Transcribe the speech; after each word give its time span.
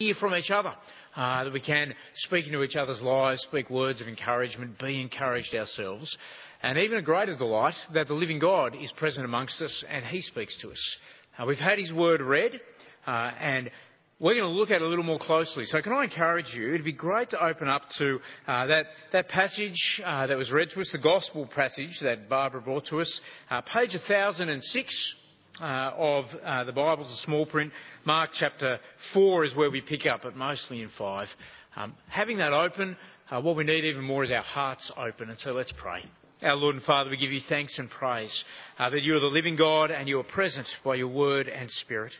hear 0.00 0.14
from 0.14 0.34
each 0.34 0.50
other, 0.50 0.72
uh, 1.14 1.44
that 1.44 1.52
we 1.52 1.60
can 1.60 1.92
speak 2.14 2.46
into 2.46 2.62
each 2.62 2.74
other's 2.74 3.02
lives, 3.02 3.42
speak 3.42 3.68
words 3.68 4.00
of 4.00 4.08
encouragement, 4.08 4.78
be 4.78 4.98
encouraged 4.98 5.54
ourselves. 5.54 6.16
And 6.62 6.78
even 6.78 6.96
a 6.96 7.02
greater 7.02 7.36
delight 7.36 7.74
that 7.92 8.08
the 8.08 8.14
living 8.14 8.38
God 8.38 8.74
is 8.74 8.90
present 8.96 9.26
amongst 9.26 9.60
us 9.60 9.84
and 9.90 10.02
He 10.06 10.22
speaks 10.22 10.58
to 10.62 10.70
us. 10.70 10.96
Uh, 11.38 11.44
we've 11.44 11.58
had 11.58 11.78
His 11.78 11.92
Word 11.92 12.22
read, 12.22 12.58
uh, 13.06 13.10
and 13.10 13.70
we're 14.18 14.36
going 14.36 14.50
to 14.50 14.58
look 14.58 14.70
at 14.70 14.76
it 14.76 14.82
a 14.82 14.88
little 14.88 15.04
more 15.04 15.18
closely. 15.18 15.66
So 15.66 15.82
can 15.82 15.92
I 15.92 16.04
encourage 16.04 16.50
you, 16.54 16.68
it'd 16.68 16.82
be 16.82 16.92
great 16.92 17.28
to 17.30 17.44
open 17.44 17.68
up 17.68 17.82
to 17.98 18.20
uh, 18.48 18.68
that, 18.68 18.86
that 19.12 19.28
passage 19.28 20.00
uh, 20.02 20.28
that 20.28 20.38
was 20.38 20.50
read 20.50 20.70
to 20.72 20.80
us, 20.80 20.88
the 20.92 20.98
Gospel 20.98 21.46
passage 21.54 21.98
that 22.00 22.26
Barbara 22.26 22.62
brought 22.62 22.86
to 22.86 23.02
us, 23.02 23.20
uh, 23.50 23.60
page 23.60 23.92
1006 23.92 25.14
uh, 25.14 25.19
of 25.60 26.24
uh, 26.44 26.64
the 26.64 26.72
Bible's 26.72 27.10
a 27.12 27.22
small 27.24 27.46
print. 27.46 27.72
Mark 28.04 28.30
chapter 28.32 28.78
4 29.14 29.44
is 29.44 29.56
where 29.56 29.70
we 29.70 29.80
pick 29.80 30.06
up, 30.06 30.20
but 30.22 30.36
mostly 30.36 30.82
in 30.82 30.90
5. 30.96 31.28
Um, 31.76 31.94
having 32.08 32.38
that 32.38 32.52
open, 32.52 32.96
uh, 33.30 33.40
what 33.40 33.56
we 33.56 33.64
need 33.64 33.84
even 33.84 34.04
more 34.04 34.24
is 34.24 34.30
our 34.30 34.42
hearts 34.42 34.90
open, 34.96 35.30
and 35.30 35.38
so 35.38 35.52
let's 35.52 35.72
pray. 35.80 36.04
Our 36.42 36.56
Lord 36.56 36.74
and 36.74 36.84
Father, 36.84 37.10
we 37.10 37.18
give 37.18 37.32
you 37.32 37.42
thanks 37.48 37.78
and 37.78 37.90
praise 37.90 38.44
that 38.78 39.02
you 39.02 39.14
are 39.14 39.20
the 39.20 39.26
living 39.26 39.56
God 39.56 39.90
and 39.90 40.08
you 40.08 40.18
are 40.20 40.24
present 40.24 40.66
by 40.82 40.94
your 40.94 41.08
word 41.08 41.48
and 41.48 41.70
spirit. 41.70 42.12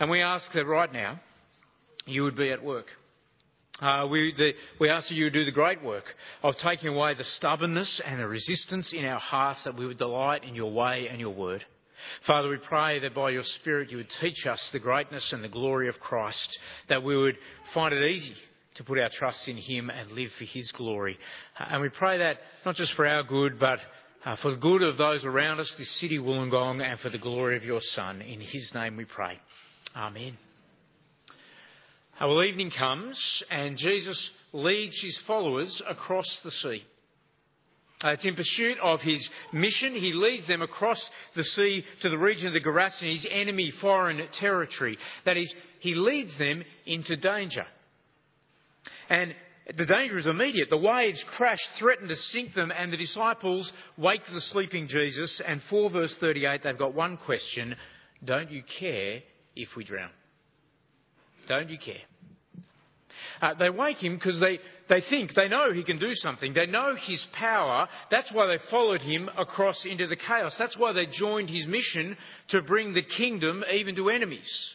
And 0.00 0.10
we 0.10 0.22
ask 0.22 0.50
that 0.54 0.64
right 0.64 0.90
now 0.90 1.20
you 2.06 2.22
would 2.22 2.36
be 2.36 2.50
at 2.50 2.64
work. 2.64 2.86
Uh, 3.80 4.06
we, 4.10 4.32
the, 4.36 4.52
we 4.80 4.88
ask 4.88 5.08
that 5.08 5.14
you 5.14 5.24
would 5.24 5.32
do 5.32 5.44
the 5.44 5.52
great 5.52 5.82
work 5.82 6.04
of 6.42 6.54
taking 6.62 6.88
away 6.88 7.14
the 7.14 7.24
stubbornness 7.36 8.00
and 8.06 8.20
the 8.20 8.26
resistance 8.26 8.92
in 8.96 9.04
our 9.04 9.18
hearts 9.18 9.64
that 9.64 9.76
we 9.76 9.86
would 9.86 9.98
delight 9.98 10.44
in 10.44 10.54
your 10.54 10.72
way 10.72 11.08
and 11.10 11.20
your 11.20 11.34
word. 11.34 11.64
Father, 12.26 12.48
we 12.48 12.58
pray 12.58 12.98
that 13.00 13.14
by 13.14 13.30
your 13.30 13.42
Spirit 13.60 13.90
you 13.90 13.98
would 13.98 14.10
teach 14.20 14.46
us 14.46 14.60
the 14.72 14.78
greatness 14.78 15.32
and 15.32 15.42
the 15.42 15.48
glory 15.48 15.88
of 15.88 15.98
Christ, 16.00 16.58
that 16.88 17.02
we 17.02 17.16
would 17.16 17.36
find 17.74 17.94
it 17.94 18.04
easy 18.04 18.34
to 18.76 18.84
put 18.84 18.98
our 18.98 19.10
trust 19.12 19.46
in 19.48 19.56
him 19.56 19.90
and 19.90 20.10
live 20.12 20.30
for 20.38 20.44
his 20.44 20.72
glory. 20.76 21.18
Uh, 21.58 21.64
and 21.70 21.82
we 21.82 21.88
pray 21.88 22.18
that 22.18 22.38
not 22.64 22.74
just 22.74 22.94
for 22.94 23.06
our 23.06 23.22
good, 23.22 23.58
but 23.58 23.78
uh, 24.24 24.36
for 24.40 24.52
the 24.52 24.56
good 24.56 24.82
of 24.82 24.96
those 24.96 25.24
around 25.24 25.60
us, 25.60 25.72
this 25.78 26.00
city, 26.00 26.18
Wollongong, 26.18 26.80
and 26.80 26.98
for 27.00 27.10
the 27.10 27.18
glory 27.18 27.56
of 27.56 27.64
your 27.64 27.80
Son. 27.80 28.22
In 28.22 28.40
his 28.40 28.70
name 28.74 28.96
we 28.96 29.04
pray. 29.04 29.38
Amen. 29.96 30.38
Well, 32.20 32.44
evening 32.44 32.70
comes 32.78 33.18
and 33.50 33.76
Jesus 33.76 34.30
leads 34.52 35.00
his 35.02 35.20
followers 35.26 35.82
across 35.88 36.40
the 36.44 36.50
sea. 36.52 36.84
Uh, 38.02 38.10
it's 38.10 38.24
in 38.24 38.34
pursuit 38.34 38.78
of 38.82 39.00
his 39.00 39.28
mission. 39.52 39.94
He 39.94 40.12
leads 40.12 40.48
them 40.48 40.62
across 40.62 41.02
the 41.36 41.44
sea 41.44 41.84
to 42.02 42.08
the 42.08 42.18
region 42.18 42.48
of 42.48 42.54
the 42.54 42.60
Gerasenes, 42.60 43.26
enemy 43.30 43.72
foreign 43.80 44.20
territory. 44.38 44.98
That 45.24 45.36
is, 45.36 45.52
he 45.80 45.94
leads 45.94 46.36
them 46.38 46.64
into 46.86 47.16
danger. 47.16 47.64
And 49.08 49.34
the 49.76 49.86
danger 49.86 50.18
is 50.18 50.26
immediate. 50.26 50.70
The 50.70 50.76
waves 50.76 51.24
crash, 51.36 51.60
threaten 51.78 52.08
to 52.08 52.16
sink 52.16 52.54
them, 52.54 52.72
and 52.76 52.92
the 52.92 52.96
disciples 52.96 53.72
wake 53.96 54.22
the 54.32 54.40
sleeping 54.40 54.88
Jesus. 54.88 55.40
And 55.46 55.60
for 55.70 55.90
verse 55.90 56.14
38, 56.20 56.62
they've 56.64 56.78
got 56.78 56.94
one 56.94 57.16
question 57.16 57.76
Don't 58.24 58.50
you 58.50 58.62
care 58.80 59.20
if 59.54 59.68
we 59.76 59.84
drown? 59.84 60.10
Don't 61.46 61.70
you 61.70 61.78
care? 61.78 62.02
Uh, 63.42 63.54
they 63.54 63.70
wake 63.70 63.96
him 63.96 64.14
because 64.14 64.38
they, 64.38 64.60
they 64.88 65.02
think, 65.10 65.34
they 65.34 65.48
know 65.48 65.72
he 65.72 65.82
can 65.82 65.98
do 65.98 66.14
something. 66.14 66.54
They 66.54 66.66
know 66.66 66.94
his 66.94 67.26
power. 67.32 67.88
That's 68.08 68.32
why 68.32 68.46
they 68.46 68.62
followed 68.70 69.00
him 69.00 69.28
across 69.36 69.84
into 69.84 70.06
the 70.06 70.16
chaos. 70.16 70.54
That's 70.56 70.78
why 70.78 70.92
they 70.92 71.06
joined 71.06 71.50
his 71.50 71.66
mission 71.66 72.16
to 72.50 72.62
bring 72.62 72.94
the 72.94 73.02
kingdom 73.02 73.64
even 73.70 73.96
to 73.96 74.10
enemies. 74.10 74.70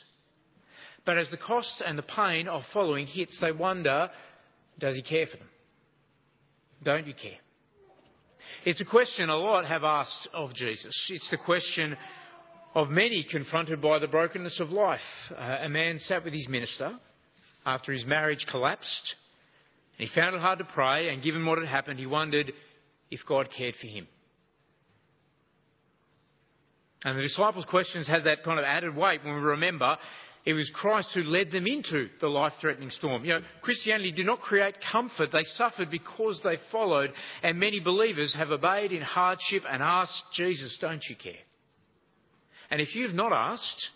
But 1.06 1.18
as 1.18 1.30
the 1.30 1.38
cost 1.38 1.82
and 1.86 1.98
the 1.98 2.04
pain 2.04 2.50
of 2.50 2.64
following 2.73 3.08
hits, 3.08 3.38
they 3.40 3.54
wonder, 3.54 4.10
does 4.78 4.95
he 4.98 5.02
care 5.02 5.28
for 5.28 5.38
them? 5.38 5.48
Don't 6.84 7.08
you 7.08 7.14
care? 7.14 7.40
It's 8.66 8.82
a 8.82 8.86
question 8.86 9.30
a 9.30 9.38
lot 9.38 9.66
have 9.66 9.86
asked 9.86 10.28
of 10.34 10.54
Jesus. 10.54 11.10
It's 11.10 11.30
the 11.32 11.38
question 11.38 11.95
of 12.76 12.89
many 12.89 13.26
confronted 13.32 13.82
by 13.82 13.99
the 13.99 14.08
brokenness 14.08 14.60
of 14.60 14.72
life. 14.72 14.99
Uh, 15.32 15.60
a 15.61 15.70
man 15.70 15.99
sat 15.99 16.26
with 16.26 16.34
his 16.34 16.49
minister 16.49 16.99
after 17.67 17.92
his 17.92 18.05
marriage 18.05 18.45
collapsed, 18.50 19.16
and 20.00 20.08
he 20.08 20.16
found 20.16 20.36
it 20.36 20.42
hard 20.42 20.60
to 20.60 20.66
pray, 20.66 21.10
and 21.10 21.22
given 21.22 21.45
what 21.45 21.60
had 21.60 21.67
happened, 21.67 22.00
he 22.00 22.05
wondered 22.05 22.52
if 23.11 23.20
God 23.28 23.50
cared 23.55 23.76
for 23.76 23.88
him. 23.88 24.08
And 27.04 27.17
the 27.17 27.22
disciples' 27.22 27.66
questions 27.66 28.08
had 28.08 28.23
that 28.23 28.44
kind 28.44 28.58
of 28.58 28.66
added 28.66 28.95
weight 28.95 29.23
when 29.23 29.36
we 29.36 29.42
remember 29.42 29.98
it 30.45 30.54
was 30.54 30.72
Christ 30.73 31.10
who 31.14 31.23
led 31.23 31.52
them 31.52 31.66
into 31.67 32.08
the 32.22 32.30
life 32.30 32.54
threatening 32.61 32.89
storm. 32.92 33.26
You 33.26 33.33
know, 33.33 33.42
Christianity 33.61 34.14
did 34.14 34.26
not 34.26 34.39
create 34.39 34.76
comfort, 34.92 35.30
they 35.34 35.44
suffered 35.44 35.92
because 35.92 36.39
they 36.44 36.58
followed, 36.72 37.11
and 37.44 37.60
many 37.60 37.82
believers 37.82 38.34
have 38.34 38.49
obeyed 38.49 38.94
in 38.94 39.02
hardship 39.02 39.64
and 39.70 39.84
asked 39.84 40.23
Jesus, 40.34 40.78
Don't 40.80 41.04
you 41.10 41.17
care? 41.22 41.34
And 42.72 42.80
if 42.80 42.95
you've 42.95 43.14
not 43.14 43.34
asked, 43.34 43.89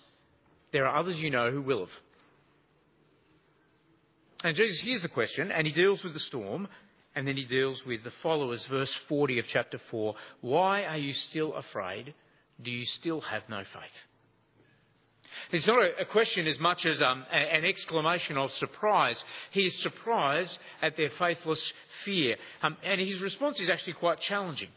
there 0.74 0.86
are 0.86 1.00
others 1.00 1.18
you 1.20 1.30
know 1.30 1.52
who 1.52 1.62
will 1.62 1.86
have. 1.86 1.96
And 4.44 4.56
Jesus 4.56 4.82
hears 4.82 5.02
the 5.02 5.10
question 5.10 5.52
and 5.52 5.68
he 5.68 5.74
deals 5.74 6.04
with 6.04 6.14
the 6.14 6.20
storm 6.20 6.68
and 7.16 7.28
then 7.28 7.36
he 7.36 7.46
deals 7.46 7.84
with 7.86 8.04
the 8.04 8.12
followers. 8.24 8.66
Verse 8.70 8.96
40 9.10 9.40
of 9.40 9.46
chapter 9.52 9.80
4 9.92 10.16
Why 10.42 10.84
are 10.84 10.98
you 10.98 11.14
still 11.14 11.54
afraid? 11.54 12.14
Do 12.62 12.72
you 12.72 12.86
still 12.86 13.22
have 13.22 13.44
no 13.50 13.60
faith? 13.60 13.92
It's 15.52 15.68
not 15.68 15.84
a, 16.00 16.06
question 16.06 16.48
as 16.48 16.60
much 16.60 16.86
as 16.86 17.02
um, 17.02 17.26
an 17.32 17.66
exclamation 17.66 18.38
of 18.38 18.52
surprise. 18.52 19.22
He 19.52 19.62
is 19.62 19.84
surprised 19.84 20.58
at 20.82 20.98
their 20.98 21.10
faithless 21.18 21.74
fear. 22.06 22.36
Um, 22.62 22.78
and 22.84 23.00
his 23.02 23.22
response 23.22 23.60
is 23.60 23.70
actually 23.70 23.94
quite 23.94 24.20
challenging. 24.20 24.70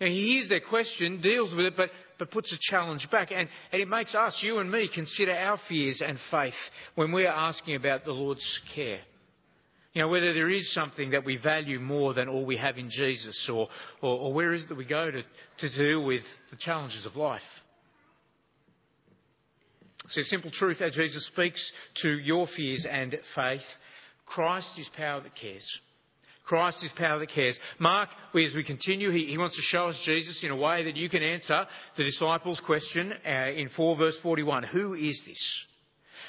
Now, 0.00 0.08
he 0.08 0.34
hears 0.34 0.48
their 0.48 0.60
question, 0.60 1.20
deals 1.20 1.54
with 1.54 1.66
it, 1.66 1.74
but 1.76 1.90
but 2.22 2.30
puts 2.30 2.52
a 2.52 2.58
challenge 2.70 3.08
back. 3.10 3.32
And, 3.32 3.48
and 3.72 3.82
it 3.82 3.88
makes 3.88 4.14
us, 4.14 4.38
you 4.42 4.58
and 4.58 4.70
me, 4.70 4.88
consider 4.94 5.32
our 5.32 5.58
fears 5.68 6.00
and 6.06 6.16
faith 6.30 6.54
when 6.94 7.10
we're 7.10 7.26
asking 7.28 7.74
about 7.74 8.04
the 8.04 8.12
Lord's 8.12 8.60
care. 8.76 9.00
You 9.92 10.02
know, 10.02 10.08
whether 10.08 10.32
there 10.32 10.48
is 10.48 10.72
something 10.72 11.10
that 11.10 11.24
we 11.24 11.36
value 11.36 11.80
more 11.80 12.14
than 12.14 12.28
all 12.28 12.46
we 12.46 12.56
have 12.58 12.78
in 12.78 12.90
Jesus, 12.90 13.50
or, 13.52 13.66
or, 14.00 14.18
or 14.18 14.32
where 14.32 14.52
is 14.52 14.62
it 14.62 14.68
that 14.68 14.76
we 14.76 14.84
go 14.84 15.10
to, 15.10 15.22
to 15.22 15.76
deal 15.76 16.04
with 16.04 16.22
the 16.52 16.56
challenges 16.58 17.04
of 17.06 17.16
life. 17.16 17.42
So, 20.06 20.22
simple 20.22 20.52
truth 20.52 20.80
as 20.80 20.94
Jesus 20.94 21.26
speaks 21.26 21.72
to 22.02 22.10
your 22.10 22.46
fears 22.56 22.86
and 22.88 23.18
faith 23.34 23.62
Christ 24.26 24.68
is 24.78 24.88
power 24.96 25.20
that 25.20 25.34
cares. 25.34 25.66
Christ 26.44 26.82
is 26.84 26.90
power 26.96 27.18
that 27.20 27.30
cares. 27.30 27.58
Mark, 27.78 28.08
as 28.34 28.54
we 28.54 28.64
continue, 28.64 29.10
he, 29.10 29.26
he, 29.26 29.38
wants 29.38 29.56
to 29.56 29.62
show 29.62 29.88
us 29.88 30.00
Jesus 30.04 30.42
in 30.42 30.50
a 30.50 30.56
way 30.56 30.84
that 30.84 30.96
you 30.96 31.08
can 31.08 31.22
answer 31.22 31.66
the 31.96 32.04
disciples' 32.04 32.60
question 32.66 33.12
uh, 33.24 33.50
in 33.50 33.68
4 33.76 33.96
verse 33.96 34.18
41. 34.22 34.64
Who 34.64 34.94
is 34.94 35.22
this? 35.26 35.64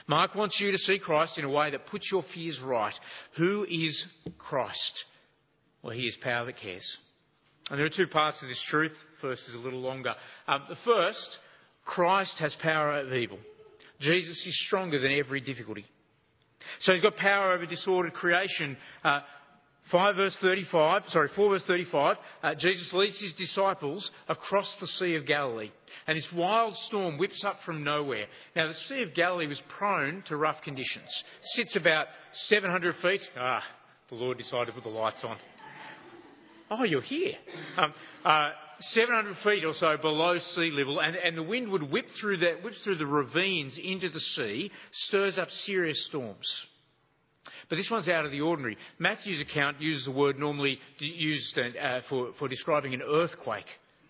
Mark 0.07 0.35
wants 0.35 0.59
you 0.59 0.71
to 0.71 0.77
see 0.77 0.99
Christ 0.99 1.37
in 1.37 1.45
a 1.45 1.49
way 1.49 1.71
that 1.71 1.87
puts 1.87 2.09
your 2.11 2.23
fears 2.33 2.59
right. 2.63 2.93
Who 3.37 3.65
is 3.69 4.05
Christ? 4.37 5.05
Well, 5.81 5.93
he 5.93 6.03
is 6.03 6.17
power 6.21 6.45
that 6.45 6.57
cares. 6.57 6.97
And 7.69 7.79
there 7.79 7.85
are 7.85 7.89
two 7.89 8.07
parts 8.07 8.41
of 8.41 8.49
this 8.49 8.63
truth. 8.69 8.91
First 9.21 9.41
is 9.49 9.55
a 9.55 9.59
little 9.59 9.79
longer. 9.79 10.13
Um, 10.47 10.63
the 10.69 10.77
first, 10.83 11.37
Christ 11.85 12.35
has 12.39 12.55
power 12.61 12.93
over 12.93 13.15
evil. 13.15 13.39
Jesus 13.99 14.45
is 14.45 14.65
stronger 14.67 14.99
than 14.99 15.11
every 15.13 15.39
difficulty. 15.39 15.85
So 16.81 16.93
he's 16.93 17.01
got 17.01 17.15
power 17.15 17.53
over 17.53 17.65
disordered 17.65 18.13
creation. 18.13 18.77
Uh, 19.03 19.21
5 19.91 20.15
verse 20.15 20.37
35, 20.41 21.03
sorry, 21.09 21.29
4 21.35 21.49
verse 21.49 21.63
35, 21.67 22.17
uh, 22.41 22.55
Jesus 22.55 22.89
leads 22.93 23.19
his 23.19 23.33
disciples 23.33 24.09
across 24.27 24.75
the 24.79 24.87
Sea 24.87 25.15
of 25.15 25.25
Galilee. 25.25 25.71
And 26.07 26.17
this 26.17 26.27
wild 26.33 26.75
storm 26.87 27.17
whips 27.17 27.43
up 27.45 27.57
from 27.65 27.83
nowhere. 27.83 28.25
Now, 28.55 28.67
the 28.67 28.73
Sea 28.73 29.03
of 29.03 29.13
Galilee 29.13 29.47
was 29.47 29.61
prone 29.77 30.23
to 30.27 30.37
rough 30.37 30.61
conditions. 30.63 31.09
Sits 31.55 31.75
about 31.75 32.07
700 32.33 32.95
feet. 33.01 33.21
Ah, 33.37 33.63
the 34.09 34.15
Lord 34.15 34.37
decided 34.37 34.67
to 34.67 34.71
put 34.73 34.83
the 34.83 34.89
lights 34.89 35.23
on. 35.23 35.37
Oh, 36.71 36.83
you're 36.83 37.01
here. 37.01 37.33
Um, 37.77 37.93
uh, 38.25 38.49
700 38.79 39.37
feet 39.43 39.65
or 39.65 39.73
so 39.73 39.97
below 40.01 40.37
sea 40.55 40.71
level, 40.71 40.99
and, 40.99 41.15
and 41.15 41.37
the 41.37 41.43
wind 41.43 41.69
would 41.71 41.91
whip 41.91 42.05
through, 42.19 42.37
the, 42.37 42.53
whip 42.63 42.73
through 42.83 42.97
the 42.97 43.05
ravines 43.05 43.77
into 43.81 44.09
the 44.09 44.19
sea, 44.19 44.71
stirs 44.91 45.37
up 45.37 45.49
serious 45.49 46.05
storms. 46.07 46.47
But 47.69 47.77
this 47.77 47.89
one's 47.89 48.09
out 48.09 48.25
of 48.25 48.31
the 48.31 48.41
ordinary. 48.41 48.77
Matthew's 48.99 49.41
account 49.41 49.81
uses 49.81 50.05
the 50.05 50.11
word 50.11 50.37
normally 50.37 50.79
used 50.99 51.57
uh, 51.57 52.01
for, 52.09 52.31
for 52.39 52.47
describing 52.47 52.93
an 52.93 53.01
earthquake 53.01 53.65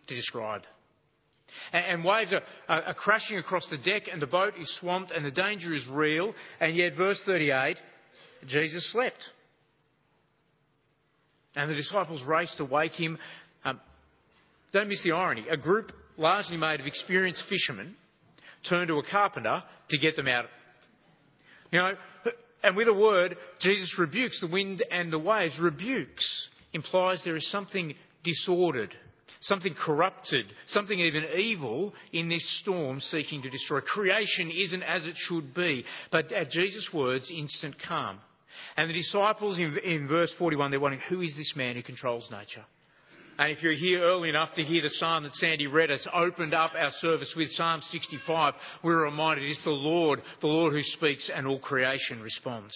to 0.07 0.15
describe. 0.15 0.61
And, 1.71 1.85
and 1.85 2.05
waves 2.05 2.33
are, 2.33 2.41
are, 2.67 2.83
are 2.83 2.93
crashing 2.93 3.37
across 3.37 3.67
the 3.69 3.77
deck, 3.77 4.03
and 4.11 4.21
the 4.21 4.27
boat 4.27 4.53
is 4.59 4.77
swamped, 4.79 5.11
and 5.11 5.23
the 5.25 5.31
danger 5.31 5.73
is 5.73 5.85
real. 5.87 6.33
And 6.59 6.75
yet, 6.75 6.95
verse 6.95 7.19
38, 7.25 7.77
Jesus 8.47 8.91
slept. 8.91 9.23
And 11.55 11.69
the 11.69 11.75
disciples 11.75 12.23
race 12.23 12.53
to 12.57 12.65
wake 12.65 12.93
him. 12.93 13.17
Um, 13.63 13.79
don't 14.71 14.89
miss 14.89 15.03
the 15.03 15.11
irony. 15.11 15.45
A 15.51 15.57
group 15.57 15.91
largely 16.17 16.57
made 16.57 16.79
of 16.79 16.87
experienced 16.87 17.43
fishermen 17.47 17.95
turned 18.67 18.87
to 18.87 18.97
a 18.97 19.03
carpenter 19.03 19.61
to 19.89 19.97
get 19.97 20.15
them 20.15 20.27
out 20.27 20.45
You 21.71 21.79
know, 21.79 21.93
and 22.63 22.75
with 22.77 22.87
a 22.87 22.93
word, 22.93 23.35
Jesus 23.59 23.93
rebukes 23.99 24.39
the 24.39 24.47
wind 24.47 24.83
and 24.89 25.11
the 25.11 25.19
waves. 25.19 25.59
Rebukes 25.59 26.47
implies 26.71 27.21
there 27.23 27.35
is 27.35 27.51
something 27.51 27.93
disordered, 28.23 28.95
something 29.41 29.75
corrupted, 29.75 30.45
something 30.67 30.97
even 30.97 31.25
evil 31.37 31.93
in 32.13 32.29
this 32.29 32.59
storm 32.61 33.01
seeking 33.01 33.41
to 33.41 33.49
destroy. 33.49 33.81
Creation 33.81 34.49
isn't 34.49 34.83
as 34.83 35.05
it 35.05 35.15
should 35.17 35.53
be, 35.53 35.83
but 36.11 36.31
at 36.31 36.51
Jesus' 36.51 36.89
words, 36.93 37.29
instant 37.29 37.75
calm. 37.85 38.19
And 38.77 38.89
the 38.89 38.93
disciples 38.93 39.59
in, 39.59 39.77
in 39.83 40.07
verse 40.07 40.33
41, 40.39 40.71
they're 40.71 40.79
wondering, 40.79 41.03
who 41.09 41.21
is 41.21 41.35
this 41.35 41.53
man 41.55 41.75
who 41.75 41.83
controls 41.83 42.27
nature? 42.31 42.65
And 43.37 43.51
if 43.51 43.63
you're 43.63 43.73
here 43.73 44.01
early 44.03 44.29
enough 44.29 44.53
to 44.53 44.63
hear 44.63 44.81
the 44.81 44.89
psalm 44.91 45.23
that 45.23 45.33
Sandy 45.35 45.67
read 45.67 45.91
us, 45.91 46.05
opened 46.13 46.53
up 46.53 46.71
our 46.77 46.91
service 46.99 47.33
with 47.35 47.49
Psalm 47.51 47.81
65, 47.91 48.53
we're 48.83 49.03
reminded 49.03 49.49
it's 49.49 49.63
the 49.63 49.71
Lord, 49.71 50.21
the 50.41 50.47
Lord 50.47 50.73
who 50.73 50.83
speaks 50.83 51.31
and 51.33 51.47
all 51.47 51.59
creation 51.59 52.21
responds. 52.21 52.75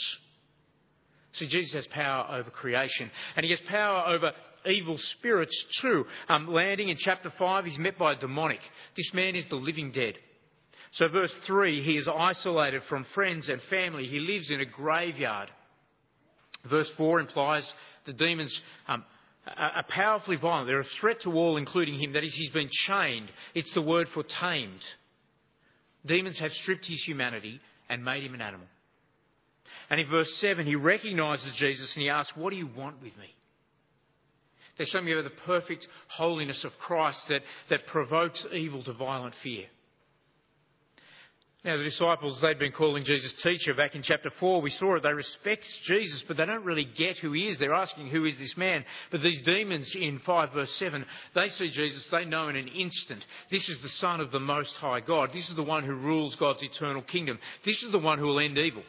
So 1.34 1.46
Jesus 1.48 1.74
has 1.74 1.88
power 1.88 2.40
over 2.40 2.50
creation 2.50 3.12
and 3.36 3.44
he 3.44 3.52
has 3.52 3.62
power 3.70 4.08
over 4.08 4.32
evil 4.66 4.98
spirits 4.98 5.66
too. 5.82 6.06
Um, 6.28 6.48
landing 6.48 6.90
in 6.90 6.98
chapter 7.00 7.32
5, 7.38 7.66
he's 7.66 7.78
met 7.78 7.98
by 7.98 8.14
a 8.14 8.20
demoniac. 8.20 8.62
This 8.96 9.12
man 9.14 9.36
is 9.36 9.48
the 9.50 9.56
living 9.56 9.92
dead. 9.92 10.16
So, 10.94 11.08
verse 11.10 11.34
3, 11.46 11.84
he 11.84 11.98
is 11.98 12.08
isolated 12.08 12.82
from 12.90 13.06
friends 13.14 13.50
and 13.50 13.62
family. 13.70 14.08
He 14.08 14.20
lives 14.20 14.50
in 14.50 14.62
a 14.62 14.66
graveyard. 14.66 15.50
Verse 16.70 16.90
4 16.98 17.20
implies 17.20 17.70
the 18.06 18.14
demons 18.14 18.58
um, 18.88 19.04
are 19.56 19.86
powerfully 19.88 20.38
violent. 20.38 20.68
They're 20.68 20.80
a 20.80 20.96
threat 21.00 21.22
to 21.24 21.32
all, 21.32 21.58
including 21.58 22.00
him. 22.00 22.14
That 22.14 22.24
is, 22.24 22.36
he's 22.36 22.52
been 22.52 22.70
chained. 22.88 23.30
It's 23.54 23.74
the 23.74 23.82
word 23.82 24.08
for 24.14 24.24
tamed. 24.42 24.82
Demons 26.06 26.40
have 26.40 26.52
stripped 26.52 26.86
his 26.86 27.04
humanity 27.06 27.60
and 27.90 28.04
made 28.04 28.24
him 28.24 28.34
an 28.34 28.42
animal. 28.42 28.68
And 29.90 30.02
in 30.02 30.10
verse 30.10 30.32
7, 30.42 30.66
he 30.66 30.76
recognizes 30.76 31.56
Jesus 31.58 31.94
and 31.96 32.04
he 32.04 32.10
asks, 32.10 32.34
What 32.36 32.50
do 32.50 32.58
you 32.58 32.68
want 32.68 33.02
with 33.02 33.16
me? 33.18 33.30
There's 34.78 34.92
something 34.92 35.12
about 35.12 35.24
the 35.24 35.42
perfect 35.46 35.88
holiness 36.08 36.64
of 36.64 36.72
Christ 36.80 37.22
that, 37.30 37.42
that 37.70 37.88
provokes 37.88 38.46
evil 38.54 38.84
to 38.84 38.94
violent 38.94 39.34
fear. 39.44 39.66
Now, 41.66 41.76
the 41.76 41.84
disciples, 41.84 42.40
they'd 42.42 42.60
been 42.60 42.72
calling 42.72 43.04
Jesus 43.04 43.34
teacher 43.42 43.74
back 43.74 43.96
in 43.96 44.04
chapter 44.04 44.32
4. 44.40 44.62
We 44.62 44.70
saw 44.70 44.96
it. 44.96 45.04
They 45.04 45.12
respect 45.12 45.64
Jesus, 45.86 46.24
but 46.28 46.38
they 46.38 46.46
don't 46.46 46.64
really 46.64 46.88
get 46.98 47.18
who 47.18 47.34
he 47.34 47.48
is. 47.48 47.58
They're 47.58 47.74
asking, 47.74 48.10
who 48.10 48.26
is 48.26 48.38
this 48.38 48.56
man? 48.56 48.86
But 49.12 49.22
these 49.22 49.42
demons 49.44 49.92
in 50.00 50.20
5 50.26 50.54
verse 50.54 50.74
7, 50.80 51.04
they 51.36 51.50
see 51.50 51.70
Jesus, 51.72 52.08
they 52.12 52.26
know 52.26 52.48
in 52.50 52.56
an 52.56 52.68
instant. 52.68 53.26
This 53.52 53.68
is 53.68 53.82
the 53.82 53.90
Son 53.90 54.22
of 54.22 54.32
the 54.32 54.40
Most 54.40 54.74
High 54.80 55.02
God. 55.02 55.32
This 55.34 55.50
is 55.50 55.56
the 55.56 55.64
one 55.64 55.84
who 55.84 55.94
rules 55.96 56.36
God's 56.40 56.62
eternal 56.62 57.02
kingdom. 57.02 57.40
This 57.66 57.82
is 57.82 57.92
the 57.92 58.00
one 58.00 58.20
who 58.20 58.28
will 58.28 58.40
end 58.40 58.58
evil. 58.58 58.84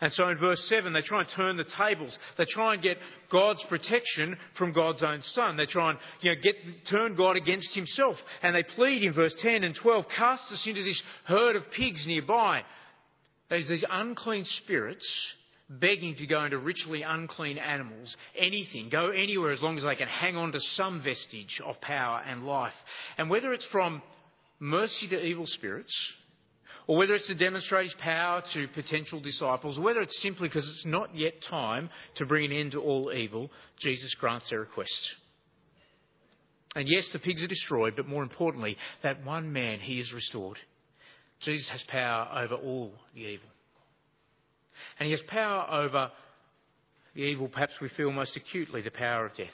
And 0.00 0.12
so 0.12 0.28
in 0.28 0.38
verse 0.38 0.64
7, 0.68 0.92
they 0.92 1.02
try 1.02 1.20
and 1.20 1.28
turn 1.36 1.56
the 1.56 1.66
tables. 1.78 2.16
They 2.36 2.46
try 2.48 2.74
and 2.74 2.82
get 2.82 2.98
God's 3.30 3.64
protection 3.68 4.36
from 4.56 4.72
God's 4.72 5.02
own 5.02 5.22
Son. 5.22 5.56
They 5.56 5.66
try 5.66 5.90
and 5.90 5.98
you 6.20 6.34
know, 6.34 6.40
get, 6.40 6.54
turn 6.90 7.16
God 7.16 7.36
against 7.36 7.74
himself. 7.74 8.16
And 8.42 8.54
they 8.54 8.62
plead 8.62 9.02
in 9.02 9.12
verse 9.12 9.34
10 9.40 9.64
and 9.64 9.74
12, 9.74 10.04
cast 10.16 10.50
us 10.52 10.64
into 10.66 10.84
this 10.84 11.02
herd 11.24 11.56
of 11.56 11.64
pigs 11.76 12.06
nearby. 12.06 12.62
There's 13.50 13.68
these 13.68 13.84
unclean 13.90 14.44
spirits 14.44 15.06
begging 15.68 16.14
to 16.16 16.26
go 16.26 16.44
into 16.44 16.58
ritually 16.58 17.02
unclean 17.02 17.58
animals, 17.58 18.16
anything, 18.36 18.88
go 18.88 19.10
anywhere 19.10 19.52
as 19.52 19.60
long 19.60 19.76
as 19.76 19.84
they 19.84 19.96
can 19.96 20.08
hang 20.08 20.36
on 20.36 20.52
to 20.52 20.60
some 20.74 21.02
vestige 21.02 21.60
of 21.64 21.80
power 21.80 22.22
and 22.26 22.46
life. 22.46 22.72
And 23.18 23.28
whether 23.28 23.52
it's 23.52 23.66
from 23.70 24.02
mercy 24.60 25.08
to 25.08 25.22
evil 25.22 25.44
spirits, 25.46 25.94
or 26.88 26.96
whether 26.96 27.14
it's 27.14 27.26
to 27.26 27.34
demonstrate 27.34 27.84
his 27.84 27.94
power 28.00 28.42
to 28.54 28.66
potential 28.68 29.20
disciples, 29.20 29.78
or 29.78 29.82
whether 29.82 30.00
it's 30.00 30.20
simply 30.22 30.48
because 30.48 30.64
it's 30.64 30.86
not 30.86 31.14
yet 31.14 31.34
time 31.48 31.90
to 32.16 32.24
bring 32.24 32.50
an 32.50 32.56
end 32.56 32.72
to 32.72 32.80
all 32.80 33.12
evil, 33.12 33.50
Jesus 33.78 34.16
grants 34.18 34.48
their 34.48 34.60
request. 34.60 34.98
And 36.74 36.88
yes, 36.88 37.08
the 37.12 37.18
pigs 37.18 37.42
are 37.42 37.48
destroyed, 37.48 37.94
but 37.94 38.08
more 38.08 38.22
importantly, 38.22 38.78
that 39.02 39.22
one 39.22 39.52
man, 39.52 39.80
he 39.80 40.00
is 40.00 40.12
restored. 40.14 40.56
Jesus 41.42 41.68
has 41.70 41.84
power 41.88 42.26
over 42.34 42.54
all 42.54 42.94
the 43.14 43.20
evil. 43.20 43.48
And 44.98 45.06
he 45.06 45.12
has 45.12 45.22
power 45.28 45.70
over 45.70 46.10
the 47.14 47.20
evil, 47.20 47.48
perhaps 47.48 47.74
we 47.82 47.90
feel 47.90 48.10
most 48.10 48.34
acutely, 48.34 48.80
the 48.80 48.90
power 48.90 49.26
of 49.26 49.36
death. 49.36 49.48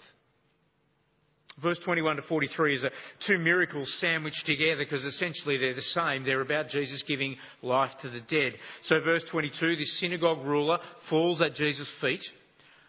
Verse 1.63 1.79
21 1.85 2.17
to 2.17 2.23
43 2.23 2.77
is 2.77 2.85
a, 2.85 2.91
two 3.29 3.39
miracles 3.39 3.93
sandwiched 4.01 4.45
together 4.45 4.85
because 4.85 5.05
essentially 5.05 5.57
they're 5.57 5.75
the 5.75 5.83
same. 5.83 6.25
They're 6.25 6.41
about 6.41 6.69
Jesus 6.69 7.05
giving 7.07 7.37
life 7.63 7.93
to 8.03 8.11
the 8.11 8.21
dead. 8.21 8.55
So, 8.83 9.01
verse 9.01 9.23
22, 9.31 9.77
this 9.77 10.01
synagogue 10.01 10.45
ruler 10.45 10.79
falls 11.09 11.41
at 11.41 11.55
Jesus' 11.55 11.87
feet. 12.01 12.23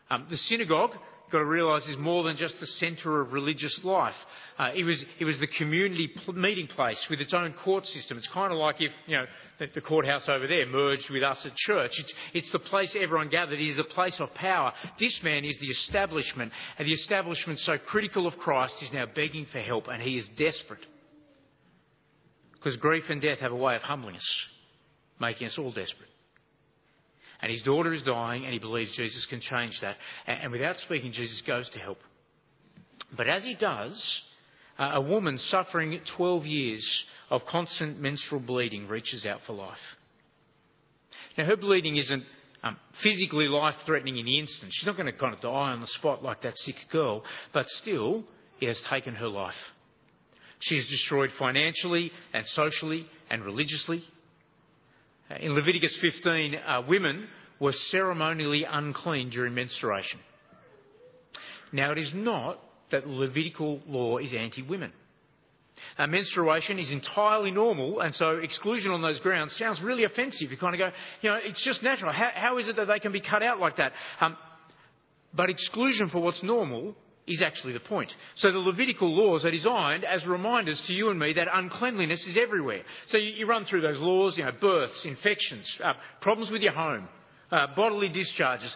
Um, 0.10 0.26
the 0.30 0.38
synagogue 0.38 0.92
got 1.36 1.44
to 1.44 1.46
realise 1.46 1.86
is 1.88 1.98
more 1.98 2.24
than 2.24 2.38
just 2.38 2.56
the 2.60 2.66
centre 2.66 3.22
of 3.22 3.34
religious 3.34 3.80
life. 3.84 4.16
Uh, 4.58 4.70
it, 4.74 4.84
was, 4.84 5.04
it 5.20 5.26
was 5.26 5.38
the 5.40 5.48
community 5.58 6.10
meeting 6.34 6.68
place 6.68 7.06
with 7.10 7.20
its 7.20 7.34
own 7.34 7.54
court 7.64 7.86
system. 7.86 8.18
It's 8.18 8.30
kind 8.34 8.54
of 8.54 8.58
like 8.58 8.76
if, 8.80 8.92
you 9.06 9.18
know, 9.18 9.26
the, 9.60 9.68
the 9.76 9.82
courthouse 9.82 10.30
over 10.30 10.48
there 10.48 10.66
merged 10.66 11.10
with 11.12 11.24
us 11.24 11.46
at 11.46 11.56
church. 11.56 11.92
It's, 11.98 12.14
it's 12.34 12.52
the 12.54 12.60
place 12.60 12.96
everyone 13.00 13.30
gathered. 13.30 13.60
It 13.60 13.68
is 13.68 13.80
a 13.80 13.84
place 13.84 14.18
of 14.20 14.34
power. 14.34 14.72
This 14.98 15.20
man 15.24 15.44
is 15.44 15.58
the 15.60 15.68
establishment, 15.68 16.54
and 16.80 16.88
the 16.88 16.94
establishment 16.94 17.60
so 17.60 17.78
critical 17.78 18.28
of 18.28 18.38
Christ 18.38 18.76
is 18.82 18.94
now 18.94 19.06
begging 19.14 19.46
for 19.52 19.60
help, 19.60 19.88
and 19.90 20.02
he 20.02 20.18
is 20.18 20.30
desperate. 20.38 20.86
Because 22.54 22.78
grief 22.78 23.04
and 23.10 23.22
death 23.22 23.40
have 23.40 23.52
a 23.52 23.56
way 23.56 23.76
of 23.76 23.82
humbling 23.82 24.16
us, 24.16 24.46
making 25.20 25.48
us 25.48 25.58
all 25.60 25.72
desperate. 25.72 26.10
And 27.42 27.52
his 27.52 27.62
daughter 27.62 27.94
is 27.94 28.02
dying, 28.04 28.44
and 28.46 28.54
he 28.54 28.60
believes 28.60 28.96
Jesus 28.96 29.26
can 29.30 29.42
change 29.42 29.78
that. 29.82 29.98
And 30.28 30.52
without 30.52 30.78
speaking, 30.78 31.12
Jesus 31.12 31.42
goes 31.46 31.70
to 31.72 31.80
help. 31.80 32.00
But 33.16 33.28
as 33.28 33.44
he 33.44 33.56
does, 33.56 34.22
a 34.80 35.02
woman 35.02 35.38
suffering 35.38 36.00
12 36.18 36.46
years 36.46 37.06
of 37.30 37.42
constant 37.50 38.00
menstrual 38.00 38.42
bleeding 38.42 38.88
reaches 38.88 39.26
out 39.26 39.40
for 39.46 39.54
life. 39.54 39.78
Now, 41.38 41.46
her 41.46 41.58
bleeding 41.58 41.98
isn't 41.98 42.24
um, 42.64 42.78
physically 43.04 43.48
life 43.48 43.76
threatening 43.86 44.18
in 44.18 44.26
the 44.26 44.40
instant. 44.40 44.72
She's 44.74 44.88
not 44.88 44.98
going 44.98 45.12
to 45.12 45.18
kind 45.18 45.34
of 45.34 45.42
die 45.42 45.50
on 45.72 45.82
the 45.82 45.88
spot 45.88 46.24
like 46.24 46.42
that 46.44 46.56
sick 46.58 46.76
girl, 46.92 47.24
but 47.54 47.68
still, 47.68 48.24
it 48.60 48.68
has 48.68 48.82
taken 48.90 49.16
her 49.16 49.28
life. 49.28 49.54
She 50.60 50.76
is 50.76 50.88
destroyed 50.88 51.30
financially 51.38 52.12
and 52.34 52.46
socially 52.48 53.06
and 53.30 53.44
religiously. 53.44 54.02
In 55.40 55.54
Leviticus 55.54 55.98
15, 56.02 56.56
uh, 56.56 56.82
women 56.88 57.28
were 57.60 57.74
ceremonially 57.74 58.64
unclean 58.70 59.30
during 59.30 59.56
menstruation. 59.56 60.20
Now, 61.72 61.92
it 61.92 61.98
is 61.98 62.12
not 62.14 62.60
that 62.92 63.08
Levitical 63.08 63.82
law 63.88 64.18
is 64.18 64.34
anti 64.34 64.62
women. 64.62 64.92
Uh, 65.98 66.08
menstruation 66.08 66.80
is 66.80 66.92
entirely 66.92 67.52
normal, 67.52 68.02
and 68.02 68.14
so 68.14 68.38
exclusion 68.38 68.92
on 68.92 69.02
those 69.02 69.20
grounds 69.20 69.56
sounds 69.58 69.82
really 69.82 70.04
offensive. 70.04 70.52
You 70.52 70.58
kind 70.58 70.76
of 70.76 70.80
go, 70.80 70.92
you 71.22 71.30
know, 71.30 71.38
it's 71.42 71.64
just 71.66 71.84
natural. 71.84 72.14
how, 72.14 72.32
how 72.34 72.58
is 72.58 72.68
it 72.68 72.76
that 72.76 72.86
they 72.86 73.00
can 73.00 73.12
be 73.12 73.22
cut 73.22 73.44
out 73.44 73.60
like 73.60 73.78
that? 73.78 73.92
Um, 74.22 74.38
but 75.34 75.50
exclusion 75.50 76.10
for 76.10 76.20
what's 76.20 76.44
normal 76.44 76.96
is 77.28 77.42
actually 77.42 77.74
the 77.74 77.80
point. 77.80 78.12
So 78.36 78.52
the 78.52 78.60
Levitical 78.60 79.16
laws 79.16 79.46
are 79.46 79.52
designed 79.52 80.06
as 80.06 80.26
reminders 80.28 80.82
to 80.88 80.94
you 80.94 81.10
and 81.10 81.20
me 81.20 81.34
that 81.34 81.48
uncleanliness 81.52 82.26
is 82.28 82.38
everywhere. 82.42 82.84
So 83.08 83.18
you, 83.18 83.32
you 83.32 83.48
run 83.48 83.66
through 83.66 83.82
those 83.82 84.00
laws, 84.00 84.38
you 84.38 84.46
know, 84.46 84.52
births, 84.62 85.06
infections, 85.06 85.78
uh, 85.84 85.94
problems 86.22 86.52
with 86.52 86.62
your 86.62 86.74
home, 86.74 87.08
uh, 87.52 87.68
bodily 87.76 88.10
discharges. 88.10 88.76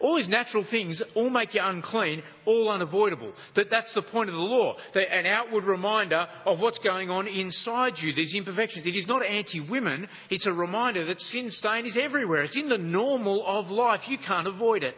All 0.00 0.16
these 0.16 0.28
natural 0.28 0.66
things 0.68 1.00
all 1.14 1.30
make 1.30 1.54
you 1.54 1.60
unclean, 1.62 2.22
all 2.46 2.68
unavoidable. 2.68 3.32
But 3.54 3.66
that's 3.70 3.92
the 3.94 4.02
point 4.02 4.28
of 4.28 4.34
the 4.34 4.40
law. 4.40 4.76
An 4.94 5.24
outward 5.24 5.64
reminder 5.64 6.26
of 6.44 6.58
what's 6.58 6.78
going 6.80 7.10
on 7.10 7.26
inside 7.26 7.94
you, 8.02 8.12
these 8.12 8.34
imperfections. 8.34 8.86
It 8.86 8.96
is 8.96 9.06
not 9.06 9.24
anti-women, 9.24 10.08
it's 10.30 10.46
a 10.46 10.52
reminder 10.52 11.06
that 11.06 11.20
sin 11.20 11.50
stain 11.50 11.86
is 11.86 11.96
everywhere. 12.00 12.42
It's 12.42 12.56
in 12.56 12.68
the 12.68 12.76
normal 12.76 13.44
of 13.46 13.66
life. 13.66 14.00
You 14.08 14.18
can't 14.18 14.48
avoid 14.48 14.82
it. 14.82 14.94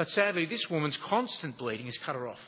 But 0.00 0.08
sadly, 0.08 0.46
this 0.46 0.66
woman's 0.70 0.98
constant 1.10 1.58
bleeding 1.58 1.84
has 1.84 1.98
cut 2.06 2.14
her 2.14 2.26
off. 2.26 2.38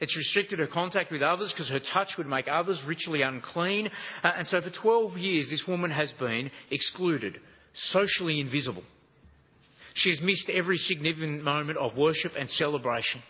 It's 0.00 0.14
restricted 0.14 0.58
her 0.58 0.66
contact 0.66 1.10
with 1.10 1.22
others 1.22 1.50
because 1.50 1.70
her 1.70 1.80
touch 1.94 2.10
would 2.18 2.26
make 2.26 2.44
others 2.46 2.78
ritually 2.86 3.22
unclean. 3.22 3.88
Uh, 4.22 4.32
and 4.36 4.46
so 4.46 4.60
for 4.60 4.68
12 4.68 5.16
years, 5.16 5.48
this 5.48 5.64
woman 5.66 5.90
has 5.90 6.12
been 6.20 6.50
excluded, 6.70 7.38
socially 7.72 8.38
invisible. 8.38 8.82
She 9.94 10.10
has 10.10 10.20
missed 10.20 10.50
every 10.50 10.76
significant 10.76 11.42
moment 11.42 11.78
of 11.78 11.96
worship 11.96 12.32
and 12.38 12.50
celebration. 12.50 13.22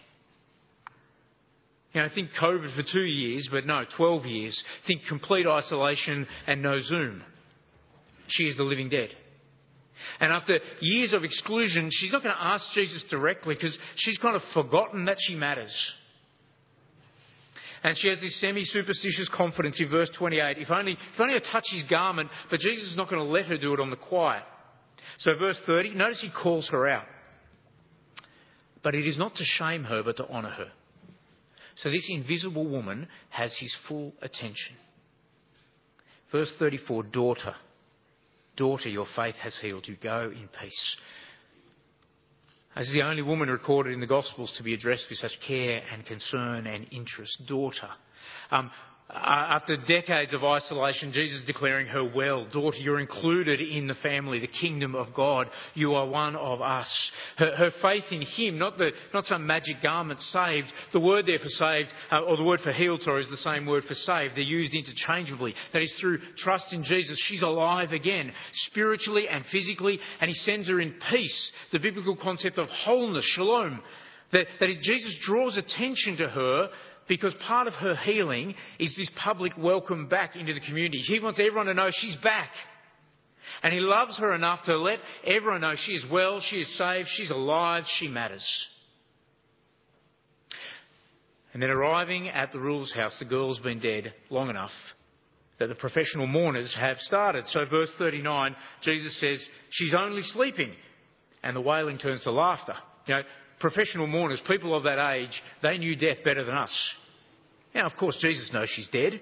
You 1.93 2.03
know, 2.03 2.09
think 2.13 2.31
COVID 2.43 2.75
for 2.75 2.83
two 2.93 3.05
years, 3.05 3.49
but 3.53 3.67
no, 3.67 3.85
12 3.97 4.27
years. 4.27 4.65
Think 4.89 5.03
complete 5.09 5.47
isolation 5.47 6.27
and 6.49 6.61
no 6.61 6.81
Zoom. 6.81 7.23
She 8.27 8.49
is 8.49 8.57
the 8.57 8.65
living 8.65 8.89
dead. 8.89 9.11
And 10.21 10.33
after 10.33 10.59
years 10.81 11.13
of 11.13 11.25
exclusion, 11.25 11.89
she's 11.91 12.13
not 12.13 12.23
going 12.23 12.35
to 12.35 12.43
ask 12.43 12.65
Jesus 12.75 13.05
directly 13.11 13.55
because 13.55 13.77
she's 13.97 14.19
kind 14.19 14.37
of 14.37 14.43
forgotten 14.55 15.07
that 15.07 15.17
she 15.21 15.35
matters. 15.35 15.75
And 17.83 17.97
she 17.97 18.09
has 18.09 18.21
this 18.21 18.41
semi 18.41 18.65
superstitious 18.65 19.29
confidence 19.35 19.81
in 19.81 19.91
verse 19.91 20.11
28. 20.19 20.59
If 20.59 20.71
only, 20.71 20.93
if 20.93 21.21
only 21.21 21.35
I 21.35 21.53
touch 21.53 21.67
his 21.71 21.85
garment, 21.85 22.31
but 22.51 22.61
Jesus 22.61 22.91
is 22.91 22.97
not 22.97 23.09
going 23.09 23.25
to 23.25 23.31
let 23.31 23.47
her 23.47 23.59
do 23.59 23.75
it 23.75 23.81
on 23.81 23.91
the 23.91 23.97
quiet. 23.97 24.43
So, 25.19 25.33
verse 25.39 25.61
30, 25.67 25.95
notice 25.95 26.21
he 26.21 26.31
calls 26.31 26.69
her 26.71 26.89
out. 26.89 27.07
But 28.83 28.95
it 28.95 29.07
is 29.07 29.19
not 29.19 29.35
to 29.37 29.45
shame 29.45 29.85
her, 29.85 30.03
but 30.03 30.17
to 30.19 30.29
honour 30.29 30.51
her. 30.51 30.73
So, 31.77 31.91
this 31.91 32.09
invisible 32.11 32.67
woman 32.67 33.09
has 33.31 33.57
his 33.59 33.75
full 33.89 34.13
attention. 34.21 34.77
Verse 36.33 36.53
34, 36.59 37.05
daughter. 37.05 37.55
Daughter, 38.57 38.89
your 38.89 39.07
faith 39.15 39.35
has 39.37 39.57
healed 39.61 39.87
you. 39.87 39.97
Go 40.03 40.33
in 40.35 40.49
peace. 40.61 40.97
As 42.75 42.91
the 42.93 43.03
only 43.03 43.23
woman 43.23 43.49
recorded 43.49 43.95
in 43.95 44.01
the 44.01 44.07
Gospels 44.07 44.53
to 44.57 44.63
be 44.63 44.75
addressed 44.75 45.07
with 45.09 45.19
such 45.19 45.39
care 45.47 45.83
and 45.93 46.05
concern 46.05 46.67
and 46.67 46.87
interest, 46.91 47.47
daughter. 47.47 47.89
Um, 48.51 48.71
after 49.09 49.77
decades 49.77 50.35
of 50.35 50.43
isolation, 50.43 51.13
Jesus 51.13 51.41
declaring 51.47 51.87
her 51.87 52.05
well, 52.05 52.45
daughter, 52.53 52.79
you're 52.79 52.99
included 52.99 53.61
in 53.61 53.87
the 53.87 53.95
family, 53.95 54.41
the 54.41 54.49
kingdom 54.49 54.97
of 54.97 55.15
God. 55.15 55.49
You 55.75 55.95
are 55.95 56.07
one 56.07 56.35
of 56.35 56.61
us. 56.61 57.11
Her, 57.37 57.55
her 57.55 57.71
faith 57.81 58.05
in 58.11 58.23
Him, 58.23 58.59
not, 58.59 58.79
the, 58.79 58.91
not 59.15 59.25
some 59.27 59.47
magic 59.47 59.77
garment, 59.81 60.21
saved. 60.23 60.67
The 60.93 60.99
word 60.99 61.27
there 61.27 61.39
for 61.39 61.49
saved, 61.49 61.91
uh, 62.11 62.23
or 62.23 62.37
the 62.37 62.43
word 62.43 62.61
for 62.63 62.73
healed, 62.73 63.03
sorry, 63.03 63.23
is 63.23 63.31
the 63.31 63.37
same 63.37 63.65
word 63.65 63.85
for 63.85 63.95
saved. 63.95 64.35
They're 64.35 64.43
used 64.43 64.75
interchangeably. 64.75 65.55
That 65.73 65.83
is 65.83 65.97
through 66.01 66.19
trust 66.39 66.73
in 66.73 66.83
Jesus. 66.83 67.23
She's 67.29 67.43
alive 67.43 67.93
again, 67.93 68.33
spiritually 68.71 69.27
and 69.31 69.45
physically, 69.53 70.01
and 70.21 70.29
He 70.29 70.35
sends 70.35 70.69
her 70.69 70.81
in 70.81 70.95
peace. 71.11 71.51
The 71.71 71.79
biblical 71.79 72.17
concept 72.17 72.59
of 72.59 72.69
wholeness, 72.69 73.25
shalom. 73.37 73.83
That, 74.33 74.47
that 74.59 74.67
Jesus 74.83 75.17
draws 75.25 75.57
attention 75.57 76.17
to 76.17 76.29
her 76.29 76.69
because 77.09 77.35
part 77.47 77.67
of 77.67 77.75
her 77.75 77.95
healing 77.95 78.55
is 78.79 78.95
this 78.97 79.11
public 79.23 79.53
welcome 79.57 80.09
back 80.09 80.37
into 80.37 80.55
the 80.55 80.61
community. 80.61 80.99
He 80.99 81.21
wants 81.21 81.39
everyone 81.39 81.67
to 81.67 81.75
know 81.75 81.91
she's 81.93 82.17
back. 82.17 82.51
And 83.63 83.73
he 83.73 83.81
loves 83.81 84.19
her 84.19 84.35
enough 84.35 84.65
to 84.65 84.77
let 84.77 84.99
everyone 85.25 85.61
know 85.61 85.75
she 85.77 85.93
is 85.93 86.05
well, 86.11 86.41
she 86.41 86.57
is 86.57 86.79
saved, 86.79 87.09
she's 87.17 87.31
alive, 87.31 87.85
she 87.99 88.09
matters. 88.09 88.47
And 91.53 91.63
then 91.63 91.71
arriving 91.71 92.29
at 92.29 92.53
the 92.53 92.59
ruler's 92.59 92.93
house, 92.93 93.17
the 93.19 93.25
girl's 93.25 93.61
been 93.61 93.81
dead 93.81 94.13
long 94.29 94.51
enough 94.51 94.73
that 95.59 95.69
the 95.69 95.75
professional 95.75 96.27
mourners 96.27 96.75
have 96.79 96.99
started. 96.99 97.45
So, 97.49 97.65
verse 97.65 97.91
39, 97.99 98.55
Jesus 98.83 99.19
says, 99.21 99.45
She's 99.71 99.95
only 99.95 100.23
sleeping. 100.23 100.73
And 101.43 101.57
the 101.57 101.61
wailing 101.61 101.99
turns 101.99 102.25
to 102.25 102.33
laughter. 102.33 102.75
You 103.07 103.15
know, 103.15 103.23
professional 103.61 104.07
mourners, 104.07 104.41
people 104.47 104.75
of 104.75 104.85
that 104.85 105.15
age, 105.15 105.43
they 105.63 105.79
knew 105.79 105.97
death 105.97 106.19
better 106.25 106.45
than 106.45 106.55
us. 106.55 106.75
Now, 107.75 107.87
of 107.87 107.97
course, 107.97 108.17
Jesus 108.21 108.51
knows 108.53 108.69
she's 108.75 108.89
dead. 108.89 109.21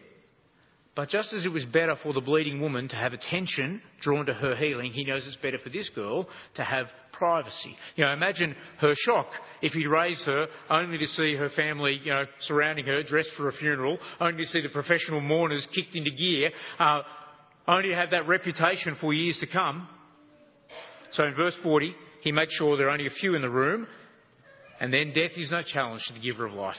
But 0.94 1.08
just 1.08 1.32
as 1.32 1.44
it 1.44 1.48
was 1.48 1.64
better 1.64 1.96
for 2.02 2.12
the 2.12 2.20
bleeding 2.20 2.60
woman 2.60 2.88
to 2.88 2.94
have 2.96 3.12
attention 3.12 3.82
drawn 4.00 4.26
to 4.26 4.34
her 4.34 4.54
healing, 4.54 4.92
he 4.92 5.04
knows 5.04 5.26
it's 5.26 5.36
better 5.36 5.58
for 5.58 5.68
this 5.68 5.90
girl 5.92 6.28
to 6.54 6.62
have 6.62 6.86
privacy. 7.12 7.76
You 7.96 8.04
know, 8.04 8.12
imagine 8.12 8.54
her 8.78 8.92
shock 8.94 9.26
if 9.60 9.72
he'd 9.72 9.88
raised 9.88 10.24
her 10.24 10.46
only 10.70 10.98
to 10.98 11.06
see 11.08 11.34
her 11.34 11.50
family, 11.50 12.00
you 12.04 12.12
know, 12.12 12.24
surrounding 12.40 12.86
her, 12.86 13.02
dressed 13.02 13.30
for 13.36 13.48
a 13.48 13.52
funeral, 13.52 13.98
only 14.20 14.44
to 14.44 14.48
see 14.50 14.60
the 14.60 14.68
professional 14.68 15.20
mourners 15.20 15.66
kicked 15.74 15.96
into 15.96 16.12
gear, 16.12 16.50
uh, 16.78 17.02
only 17.66 17.88
to 17.88 17.96
have 17.96 18.10
that 18.10 18.28
reputation 18.28 18.96
for 19.00 19.12
years 19.12 19.38
to 19.40 19.48
come. 19.48 19.88
So 21.10 21.24
in 21.24 21.34
verse 21.34 21.56
40, 21.62 21.92
he 22.22 22.30
makes 22.30 22.54
sure 22.54 22.76
there 22.76 22.88
are 22.88 22.92
only 22.92 23.06
a 23.06 23.10
few 23.10 23.34
in 23.34 23.42
the 23.42 23.50
room 23.50 23.88
and 24.84 24.92
then 24.92 25.14
death 25.14 25.30
is 25.38 25.50
no 25.50 25.62
challenge 25.62 26.02
to 26.08 26.12
the 26.12 26.20
giver 26.20 26.44
of 26.44 26.52
life. 26.52 26.76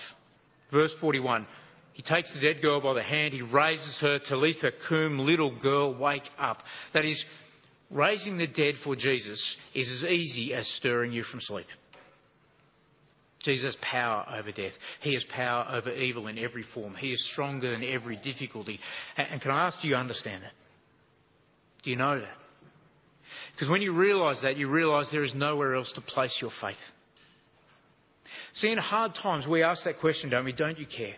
Verse 0.71 0.93
41. 1.01 1.47
He 1.93 2.03
takes 2.03 2.31
the 2.31 2.39
dead 2.39 2.62
girl 2.62 2.79
by 2.79 2.93
the 2.93 3.01
hand, 3.01 3.33
he 3.33 3.41
raises 3.41 3.97
her, 4.00 4.19
Talitha 4.19 4.69
cum, 4.88 5.17
little 5.17 5.57
girl, 5.59 5.97
wake 5.97 6.29
up. 6.38 6.59
That 6.93 7.03
is, 7.03 7.25
raising 7.89 8.38
the 8.38 8.45
dead 8.45 8.75
for 8.83 8.95
Jesus 8.95 9.43
is 9.74 9.89
as 9.89 10.07
easy 10.07 10.53
as 10.53 10.67
stirring 10.77 11.13
you 11.13 11.24
from 11.24 11.39
sleep. 11.41 11.65
Jesus 13.43 13.74
has 13.74 13.77
power 13.81 14.24
over 14.38 14.51
death. 14.51 14.74
He 15.01 15.15
has 15.15 15.25
power 15.33 15.65
over 15.71 15.91
evil 15.91 16.27
in 16.27 16.38
every 16.38 16.65
form. 16.75 16.93
He 16.93 17.12
is 17.12 17.29
stronger 17.31 17.71
than 17.71 17.83
every 17.83 18.17
difficulty. 18.17 18.79
And 19.17 19.41
can 19.41 19.50
I 19.50 19.65
ask, 19.65 19.81
do 19.81 19.88
you 19.88 19.95
understand 19.95 20.43
that? 20.43 20.53
Do 21.83 21.89
you 21.89 21.95
know 21.95 22.19
that? 22.19 22.38
Because 23.53 23.67
when 23.67 23.81
you 23.81 23.93
realise 23.93 24.41
that, 24.43 24.57
you 24.57 24.69
realise 24.69 25.07
there 25.12 25.24
is 25.24 25.33
nowhere 25.33 25.74
else 25.74 25.91
to 25.95 26.01
place 26.01 26.38
your 26.39 26.51
faith. 26.62 26.75
See, 28.55 28.71
in 28.71 28.77
hard 28.77 29.13
times, 29.21 29.45
we 29.47 29.63
ask 29.63 29.83
that 29.83 30.00
question, 30.00 30.29
don't 30.29 30.45
we? 30.45 30.53
Don't 30.53 30.79
you 30.79 30.85
care? 30.85 31.15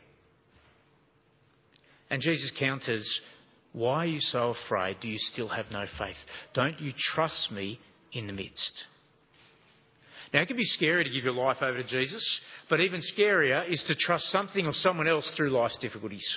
And 2.10 2.22
Jesus 2.22 2.52
counters, 2.60 3.22
Why 3.74 3.98
are 3.98 4.06
you 4.06 4.20
so 4.20 4.56
afraid? 4.66 4.98
Do 5.02 5.08
you 5.08 5.18
still 5.20 5.48
have 5.48 5.68
no 5.72 5.86
faith? 6.00 6.16
Don't 6.54 6.80
you 6.80 6.94
trust 7.14 7.52
me 7.52 7.80
in 8.12 8.28
the 8.28 8.34
midst? 8.34 8.72
Now, 10.34 10.42
it 10.42 10.48
can 10.48 10.58
be 10.58 10.66
scary 10.66 11.04
to 11.04 11.10
give 11.10 11.24
your 11.24 11.34
life 11.34 11.58
over 11.62 11.82
to 11.82 11.88
Jesus, 11.88 12.42
but 12.70 12.82
even 12.82 13.02
scarier 13.18 13.72
is 13.72 13.84
to 13.88 13.96
trust 13.96 14.26
something 14.26 14.66
or 14.66 14.74
someone 14.74 15.08
else 15.08 15.32
through 15.38 15.52
life's 15.52 15.78
difficulties. 15.78 16.28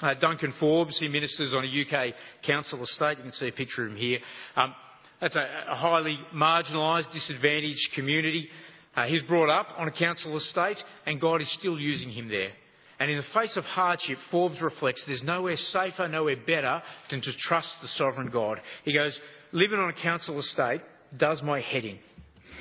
Uh, 0.00 0.14
Duncan 0.14 0.54
Forbes, 0.60 0.98
he 0.98 1.08
ministers 1.08 1.54
on 1.54 1.64
a 1.64 1.66
UK 1.66 2.14
council 2.46 2.82
estate. 2.82 3.18
You 3.18 3.24
can 3.24 3.32
see 3.32 3.48
a 3.48 3.52
picture 3.52 3.86
of 3.86 3.92
him 3.92 3.98
here. 3.98 4.18
Um, 4.56 4.74
that's 5.20 5.36
a, 5.36 5.46
a 5.70 5.74
highly 5.74 6.18
marginalised, 6.34 7.12
disadvantaged 7.12 7.90
community. 7.94 8.48
Uh, 8.96 9.06
brought 9.28 9.50
up 9.50 9.68
on 9.78 9.88
a 9.88 9.92
council 9.92 10.36
estate, 10.36 10.78
and 11.06 11.20
God 11.20 11.40
is 11.40 11.52
still 11.58 11.78
using 11.78 12.10
him 12.10 12.28
there. 12.28 12.50
And 12.98 13.10
in 13.10 13.16
the 13.16 13.24
face 13.32 13.56
of 13.56 13.64
hardship, 13.64 14.18
Forbes 14.30 14.60
reflects 14.60 15.02
there's 15.06 15.22
nowhere 15.22 15.56
safer, 15.56 16.06
nowhere 16.06 16.36
better 16.36 16.82
than 17.10 17.22
to 17.22 17.32
trust 17.38 17.74
the 17.80 17.88
sovereign 17.88 18.30
God. 18.30 18.60
He 18.84 18.92
goes, 18.92 19.18
Living 19.52 19.78
on 19.78 19.88
a 19.88 20.02
council 20.02 20.38
estate 20.38 20.82
does 21.16 21.42
my 21.42 21.60
head 21.60 21.84
in. 21.84 21.98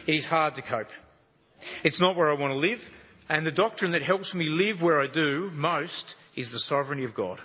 It 0.08 0.14
is 0.14 0.26
hard 0.26 0.56
to 0.56 0.62
cope. 0.62 0.88
It's 1.84 2.00
not 2.00 2.16
where 2.16 2.32
I 2.32 2.40
want 2.40 2.52
to 2.52 2.58
live, 2.58 2.80
and 3.28 3.46
the 3.46 3.52
doctrine 3.52 3.92
that 3.92 4.02
helps 4.02 4.34
me 4.34 4.46
live 4.46 4.82
where 4.82 5.02
I 5.02 5.08
do 5.08 5.52
most 5.54 6.16
is 6.36 6.50
the 6.52 6.60
sovereignty 6.60 7.04
of 7.04 7.14
God. 7.14 7.40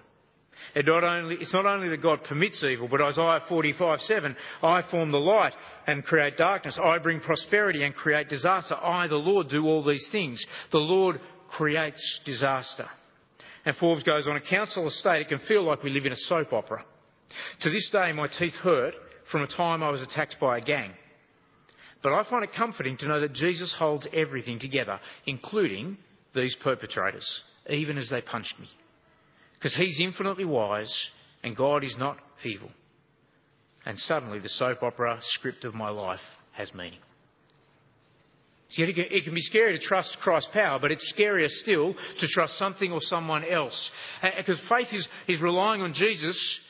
It 0.74 0.86
not 0.86 1.04
only, 1.04 1.36
it's 1.36 1.52
not 1.52 1.66
only 1.66 1.88
that 1.88 2.02
God 2.02 2.24
permits 2.24 2.62
evil, 2.62 2.88
but 2.88 3.00
Isaiah 3.00 3.42
45:7, 3.48 4.36
I 4.62 4.82
form 4.90 5.12
the 5.12 5.18
light 5.18 5.54
and 5.86 6.04
create 6.04 6.36
darkness. 6.36 6.78
I 6.82 6.98
bring 6.98 7.20
prosperity 7.20 7.84
and 7.84 7.94
create 7.94 8.28
disaster. 8.28 8.74
I, 8.74 9.06
the 9.06 9.16
Lord, 9.16 9.48
do 9.48 9.66
all 9.66 9.84
these 9.84 10.08
things. 10.10 10.44
The 10.72 10.78
Lord 10.78 11.20
creates 11.50 12.20
disaster. 12.24 12.86
And 13.64 13.76
Forbes 13.76 14.02
goes 14.02 14.26
on, 14.26 14.36
a 14.36 14.40
council 14.40 14.86
estate, 14.86 15.22
it 15.22 15.28
can 15.28 15.40
feel 15.48 15.62
like 15.62 15.82
we 15.82 15.90
live 15.90 16.04
in 16.04 16.12
a 16.12 16.16
soap 16.16 16.52
opera. 16.52 16.84
To 17.62 17.70
this 17.70 17.88
day, 17.90 18.12
my 18.12 18.28
teeth 18.28 18.54
hurt 18.54 18.94
from 19.30 19.42
a 19.42 19.46
time 19.46 19.82
I 19.82 19.90
was 19.90 20.02
attacked 20.02 20.36
by 20.40 20.58
a 20.58 20.60
gang. 20.60 20.92
But 22.02 22.12
I 22.12 22.28
find 22.28 22.44
it 22.44 22.50
comforting 22.54 22.98
to 22.98 23.08
know 23.08 23.20
that 23.20 23.32
Jesus 23.32 23.74
holds 23.78 24.06
everything 24.12 24.58
together, 24.58 25.00
including 25.26 25.96
these 26.34 26.54
perpetrators, 26.62 27.26
even 27.70 27.96
as 27.96 28.10
they 28.10 28.20
punched 28.20 28.54
me. 28.60 28.66
Because 29.64 29.78
he's 29.78 29.98
infinitely 29.98 30.44
wise 30.44 30.92
and 31.42 31.56
God 31.56 31.84
is 31.84 31.96
not 31.98 32.18
evil. 32.44 32.68
And 33.86 33.98
suddenly 33.98 34.38
the 34.38 34.50
soap 34.50 34.82
opera 34.82 35.18
script 35.22 35.64
of 35.64 35.72
my 35.72 35.88
life 35.88 36.20
has 36.52 36.74
meaning. 36.74 36.98
See, 38.68 38.82
it 38.82 39.24
can 39.24 39.32
be 39.32 39.40
scary 39.40 39.78
to 39.78 39.82
trust 39.82 40.18
Christ's 40.20 40.50
power, 40.52 40.78
but 40.78 40.92
it's 40.92 41.14
scarier 41.16 41.48
still 41.48 41.94
to 41.94 42.26
trust 42.26 42.58
something 42.58 42.92
or 42.92 43.00
someone 43.00 43.42
else. 43.42 43.90
Because 44.36 44.60
faith 44.68 44.88
is, 44.92 45.08
is 45.28 45.40
relying 45.40 45.80
on 45.80 45.94
Jesus 45.94 46.60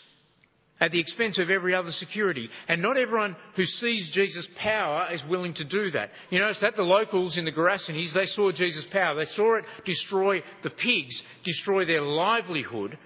at 0.80 0.90
the 0.90 1.00
expense 1.00 1.38
of 1.38 1.50
every 1.50 1.74
other 1.74 1.92
security. 1.92 2.48
And 2.68 2.82
not 2.82 2.98
everyone 2.98 3.36
who 3.56 3.64
sees 3.64 4.10
Jesus' 4.12 4.48
power 4.60 5.08
is 5.12 5.22
willing 5.28 5.54
to 5.54 5.64
do 5.64 5.90
that. 5.92 6.10
You 6.30 6.40
notice 6.40 6.60
that 6.60 6.76
the 6.76 6.82
locals 6.82 7.38
in 7.38 7.44
the 7.44 7.52
Gerasenes, 7.52 8.12
they 8.14 8.26
saw 8.26 8.50
Jesus' 8.50 8.86
power. 8.90 9.14
They 9.14 9.24
saw 9.26 9.58
it 9.58 9.64
destroy 9.84 10.42
the 10.62 10.70
pigs, 10.70 11.22
destroy 11.44 11.84
their 11.84 12.02
livelihood, 12.02 12.98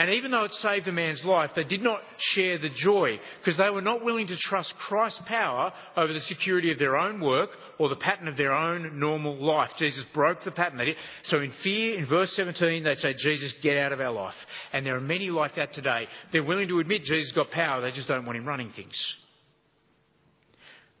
and 0.00 0.14
even 0.14 0.30
though 0.30 0.44
it 0.44 0.52
saved 0.52 0.88
a 0.88 0.92
man's 0.92 1.22
life, 1.26 1.50
they 1.54 1.62
did 1.62 1.82
not 1.82 2.00
share 2.32 2.56
the 2.56 2.70
joy 2.74 3.20
because 3.38 3.58
they 3.58 3.68
were 3.68 3.82
not 3.82 4.02
willing 4.02 4.28
to 4.28 4.36
trust 4.38 4.72
Christ's 4.88 5.20
power 5.26 5.74
over 5.94 6.10
the 6.10 6.22
security 6.22 6.72
of 6.72 6.78
their 6.78 6.96
own 6.96 7.20
work 7.20 7.50
or 7.78 7.90
the 7.90 7.96
pattern 7.96 8.26
of 8.26 8.38
their 8.38 8.54
own 8.54 8.98
normal 8.98 9.36
life. 9.36 9.68
Jesus 9.78 10.06
broke 10.14 10.42
the 10.42 10.52
pattern. 10.52 10.80
So 11.24 11.42
in 11.42 11.52
fear, 11.62 11.98
in 11.98 12.08
verse 12.08 12.32
17, 12.34 12.82
they 12.82 12.94
say, 12.94 13.14
Jesus, 13.18 13.52
get 13.62 13.76
out 13.76 13.92
of 13.92 14.00
our 14.00 14.10
life. 14.10 14.32
And 14.72 14.86
there 14.86 14.96
are 14.96 15.02
many 15.02 15.28
like 15.28 15.56
that 15.56 15.74
today. 15.74 16.06
They're 16.32 16.42
willing 16.42 16.68
to 16.68 16.80
admit 16.80 17.02
Jesus 17.04 17.32
got 17.32 17.50
power, 17.50 17.82
they 17.82 17.90
just 17.90 18.08
don't 18.08 18.24
want 18.24 18.38
him 18.38 18.48
running 18.48 18.72
things. 18.74 18.96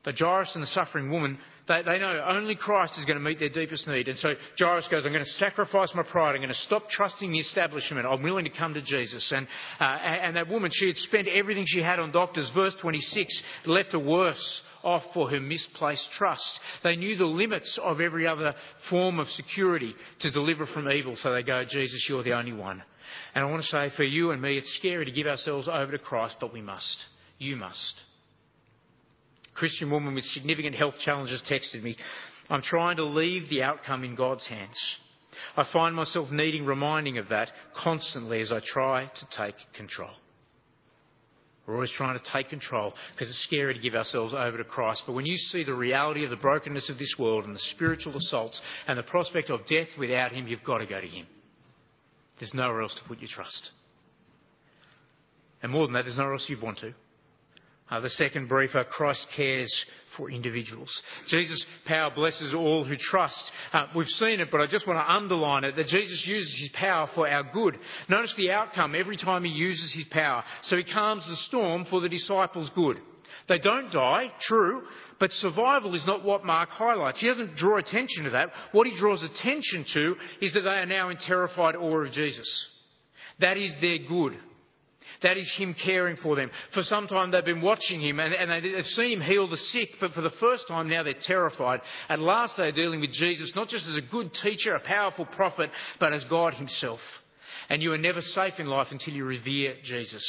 The 0.04 0.12
Jairus 0.12 0.50
and 0.52 0.62
the 0.62 0.68
suffering 0.68 1.10
woman, 1.10 1.38
They, 1.70 1.82
they 1.82 1.98
know 2.00 2.24
only 2.26 2.56
Christ 2.56 2.94
is 2.98 3.04
going 3.04 3.16
to 3.16 3.22
meet 3.24 3.38
their 3.38 3.48
deepest 3.48 3.86
need. 3.86 4.08
And 4.08 4.18
so 4.18 4.34
Jairus 4.58 4.88
goes, 4.90 5.06
I'm 5.06 5.12
going 5.12 5.24
to 5.24 5.30
sacrifice 5.38 5.92
my 5.94 6.02
pride. 6.02 6.34
I'm 6.34 6.40
going 6.40 6.48
to 6.48 6.54
stop 6.54 6.90
trusting 6.90 7.30
the 7.30 7.38
establishment. 7.38 8.06
I'm 8.06 8.24
willing 8.24 8.44
to 8.44 8.50
come 8.50 8.74
to 8.74 8.82
Jesus. 8.82 9.32
And, 9.34 9.46
uh, 9.78 9.84
and 9.84 10.34
that 10.34 10.48
woman, 10.48 10.72
she 10.74 10.88
had 10.88 10.96
spent 10.96 11.28
everything 11.28 11.62
she 11.68 11.80
had 11.80 12.00
on 12.00 12.10
doctors. 12.10 12.50
Verse 12.56 12.74
26 12.80 13.42
left 13.66 13.92
her 13.92 14.00
worse 14.00 14.62
off 14.82 15.04
for 15.14 15.30
her 15.30 15.38
misplaced 15.38 16.08
trust. 16.18 16.58
They 16.82 16.96
knew 16.96 17.16
the 17.16 17.26
limits 17.26 17.78
of 17.80 18.00
every 18.00 18.26
other 18.26 18.52
form 18.88 19.20
of 19.20 19.28
security 19.28 19.94
to 20.22 20.32
deliver 20.32 20.66
from 20.66 20.90
evil. 20.90 21.14
So 21.22 21.32
they 21.32 21.44
go, 21.44 21.62
Jesus, 21.70 22.04
you're 22.08 22.24
the 22.24 22.36
only 22.36 22.52
one. 22.52 22.82
And 23.36 23.44
I 23.44 23.48
want 23.48 23.62
to 23.62 23.68
say 23.68 23.92
for 23.96 24.02
you 24.02 24.32
and 24.32 24.42
me, 24.42 24.58
it's 24.58 24.76
scary 24.80 25.04
to 25.04 25.12
give 25.12 25.28
ourselves 25.28 25.68
over 25.68 25.92
to 25.92 25.98
Christ, 25.98 26.34
but 26.40 26.52
we 26.52 26.62
must. 26.62 26.96
You 27.38 27.54
must. 27.54 27.94
Christian 29.54 29.90
woman 29.90 30.14
with 30.14 30.24
significant 30.24 30.74
health 30.74 30.94
challenges 31.04 31.42
texted 31.50 31.82
me, 31.82 31.96
I'm 32.48 32.62
trying 32.62 32.96
to 32.96 33.04
leave 33.04 33.48
the 33.48 33.62
outcome 33.62 34.04
in 34.04 34.14
God's 34.14 34.46
hands. 34.46 34.76
I 35.56 35.64
find 35.72 35.94
myself 35.94 36.30
needing 36.30 36.64
reminding 36.64 37.18
of 37.18 37.28
that 37.28 37.50
constantly 37.76 38.40
as 38.40 38.52
I 38.52 38.60
try 38.64 39.04
to 39.04 39.26
take 39.36 39.54
control. 39.74 40.10
We're 41.66 41.74
always 41.74 41.92
trying 41.96 42.18
to 42.18 42.24
take 42.32 42.48
control 42.48 42.94
because 43.12 43.28
it's 43.28 43.44
scary 43.44 43.74
to 43.74 43.80
give 43.80 43.94
ourselves 43.94 44.34
over 44.34 44.56
to 44.56 44.64
Christ. 44.64 45.02
But 45.06 45.12
when 45.12 45.26
you 45.26 45.36
see 45.36 45.62
the 45.62 45.74
reality 45.74 46.24
of 46.24 46.30
the 46.30 46.36
brokenness 46.36 46.90
of 46.90 46.98
this 46.98 47.14
world 47.16 47.44
and 47.44 47.54
the 47.54 47.60
spiritual 47.74 48.16
assaults 48.16 48.60
and 48.88 48.98
the 48.98 49.04
prospect 49.04 49.50
of 49.50 49.64
death 49.66 49.86
without 49.96 50.32
Him, 50.32 50.48
you've 50.48 50.64
got 50.64 50.78
to 50.78 50.86
go 50.86 51.00
to 51.00 51.06
Him. 51.06 51.26
There's 52.40 52.54
nowhere 52.54 52.82
else 52.82 52.94
to 52.94 53.08
put 53.08 53.20
your 53.20 53.28
trust. 53.32 53.70
And 55.62 55.70
more 55.70 55.86
than 55.86 55.94
that, 55.94 56.06
there's 56.06 56.16
nowhere 56.16 56.32
else 56.32 56.46
you'd 56.48 56.62
want 56.62 56.78
to. 56.78 56.92
Uh, 57.90 58.00
the 58.00 58.10
second 58.10 58.48
briefer, 58.48 58.84
Christ 58.84 59.26
cares 59.36 59.72
for 60.16 60.30
individuals. 60.30 60.90
Jesus' 61.28 61.64
power 61.86 62.10
blesses 62.14 62.54
all 62.54 62.84
who 62.84 62.96
trust. 62.96 63.50
Uh, 63.72 63.86
we've 63.94 64.06
seen 64.06 64.40
it, 64.40 64.48
but 64.50 64.60
I 64.60 64.66
just 64.66 64.86
want 64.86 64.98
to 64.98 65.12
underline 65.12 65.64
it 65.64 65.76
that 65.76 65.86
Jesus 65.86 66.24
uses 66.26 66.56
his 66.60 66.70
power 66.74 67.08
for 67.14 67.28
our 67.28 67.44
good. 67.52 67.78
Notice 68.08 68.34
the 68.36 68.50
outcome 68.50 68.94
every 68.94 69.16
time 69.16 69.44
he 69.44 69.50
uses 69.50 69.92
his 69.94 70.06
power. 70.10 70.44
So 70.64 70.76
he 70.76 70.84
calms 70.84 71.24
the 71.28 71.36
storm 71.48 71.84
for 71.90 72.00
the 72.00 72.08
disciples' 72.08 72.70
good. 72.74 72.98
They 73.48 73.58
don't 73.58 73.92
die, 73.92 74.32
true, 74.40 74.82
but 75.18 75.30
survival 75.32 75.94
is 75.94 76.06
not 76.06 76.24
what 76.24 76.44
Mark 76.44 76.70
highlights. 76.70 77.20
He 77.20 77.26
doesn't 77.26 77.56
draw 77.56 77.78
attention 77.78 78.24
to 78.24 78.30
that. 78.30 78.50
What 78.72 78.86
he 78.86 78.96
draws 78.96 79.22
attention 79.22 79.84
to 79.94 80.16
is 80.40 80.54
that 80.54 80.62
they 80.62 80.70
are 80.70 80.86
now 80.86 81.10
in 81.10 81.18
terrified 81.18 81.76
awe 81.76 82.04
of 82.04 82.12
Jesus. 82.12 82.66
That 83.40 83.56
is 83.56 83.72
their 83.80 83.98
good. 83.98 84.38
That 85.22 85.36
is 85.36 85.50
Him 85.56 85.74
caring 85.74 86.16
for 86.16 86.36
them. 86.36 86.50
For 86.72 86.82
some 86.82 87.06
time 87.06 87.30
they've 87.30 87.44
been 87.44 87.60
watching 87.60 88.00
Him 88.00 88.20
and, 88.20 88.32
and 88.32 88.64
they've 88.64 88.84
seen 88.86 89.20
Him 89.20 89.20
heal 89.20 89.48
the 89.48 89.56
sick, 89.56 89.90
but 90.00 90.12
for 90.12 90.22
the 90.22 90.32
first 90.40 90.66
time 90.68 90.88
now 90.88 91.02
they're 91.02 91.14
terrified. 91.20 91.80
At 92.08 92.20
last 92.20 92.54
they're 92.56 92.72
dealing 92.72 93.00
with 93.00 93.12
Jesus, 93.12 93.52
not 93.54 93.68
just 93.68 93.86
as 93.86 93.96
a 93.96 94.10
good 94.10 94.30
teacher, 94.42 94.74
a 94.74 94.80
powerful 94.80 95.26
prophet, 95.26 95.70
but 95.98 96.12
as 96.12 96.24
God 96.30 96.54
Himself. 96.54 97.00
And 97.68 97.82
you 97.82 97.92
are 97.92 97.98
never 97.98 98.20
safe 98.20 98.54
in 98.58 98.66
life 98.66 98.88
until 98.90 99.14
you 99.14 99.24
revere 99.24 99.74
Jesus. 99.84 100.24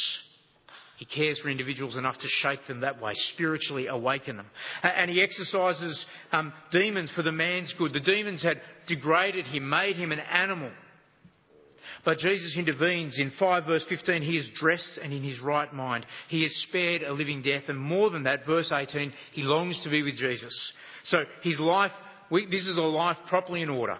He 0.98 1.06
cares 1.06 1.40
for 1.40 1.48
individuals 1.48 1.96
enough 1.96 2.16
to 2.18 2.28
shake 2.28 2.60
them 2.68 2.82
that 2.82 3.02
way, 3.02 3.14
spiritually 3.34 3.88
awaken 3.88 4.36
them. 4.36 4.46
And 4.84 5.10
he 5.10 5.20
exorcises 5.20 6.06
um, 6.30 6.52
demons 6.70 7.10
for 7.16 7.22
the 7.22 7.32
man's 7.32 7.74
good. 7.76 7.92
The 7.92 7.98
demons 7.98 8.40
had 8.40 8.60
degraded 8.86 9.46
him, 9.46 9.68
made 9.68 9.96
him 9.96 10.12
an 10.12 10.20
animal. 10.20 10.70
But 12.04 12.18
Jesus 12.18 12.56
intervenes 12.58 13.18
in 13.18 13.30
5 13.38 13.64
verse 13.64 13.84
15. 13.88 14.22
He 14.22 14.36
is 14.36 14.50
dressed 14.58 14.98
and 15.02 15.12
in 15.12 15.22
his 15.22 15.40
right 15.40 15.72
mind. 15.72 16.04
He 16.28 16.44
is 16.44 16.62
spared 16.68 17.02
a 17.02 17.12
living 17.12 17.42
death. 17.42 17.64
And 17.68 17.78
more 17.78 18.10
than 18.10 18.24
that, 18.24 18.44
verse 18.44 18.72
18, 18.72 19.12
he 19.32 19.42
longs 19.42 19.80
to 19.84 19.90
be 19.90 20.02
with 20.02 20.16
Jesus. 20.16 20.72
So 21.04 21.18
his 21.42 21.60
life, 21.60 21.92
we, 22.30 22.46
this 22.46 22.66
is 22.66 22.76
a 22.76 22.80
life 22.80 23.18
properly 23.28 23.62
in 23.62 23.68
order. 23.68 23.98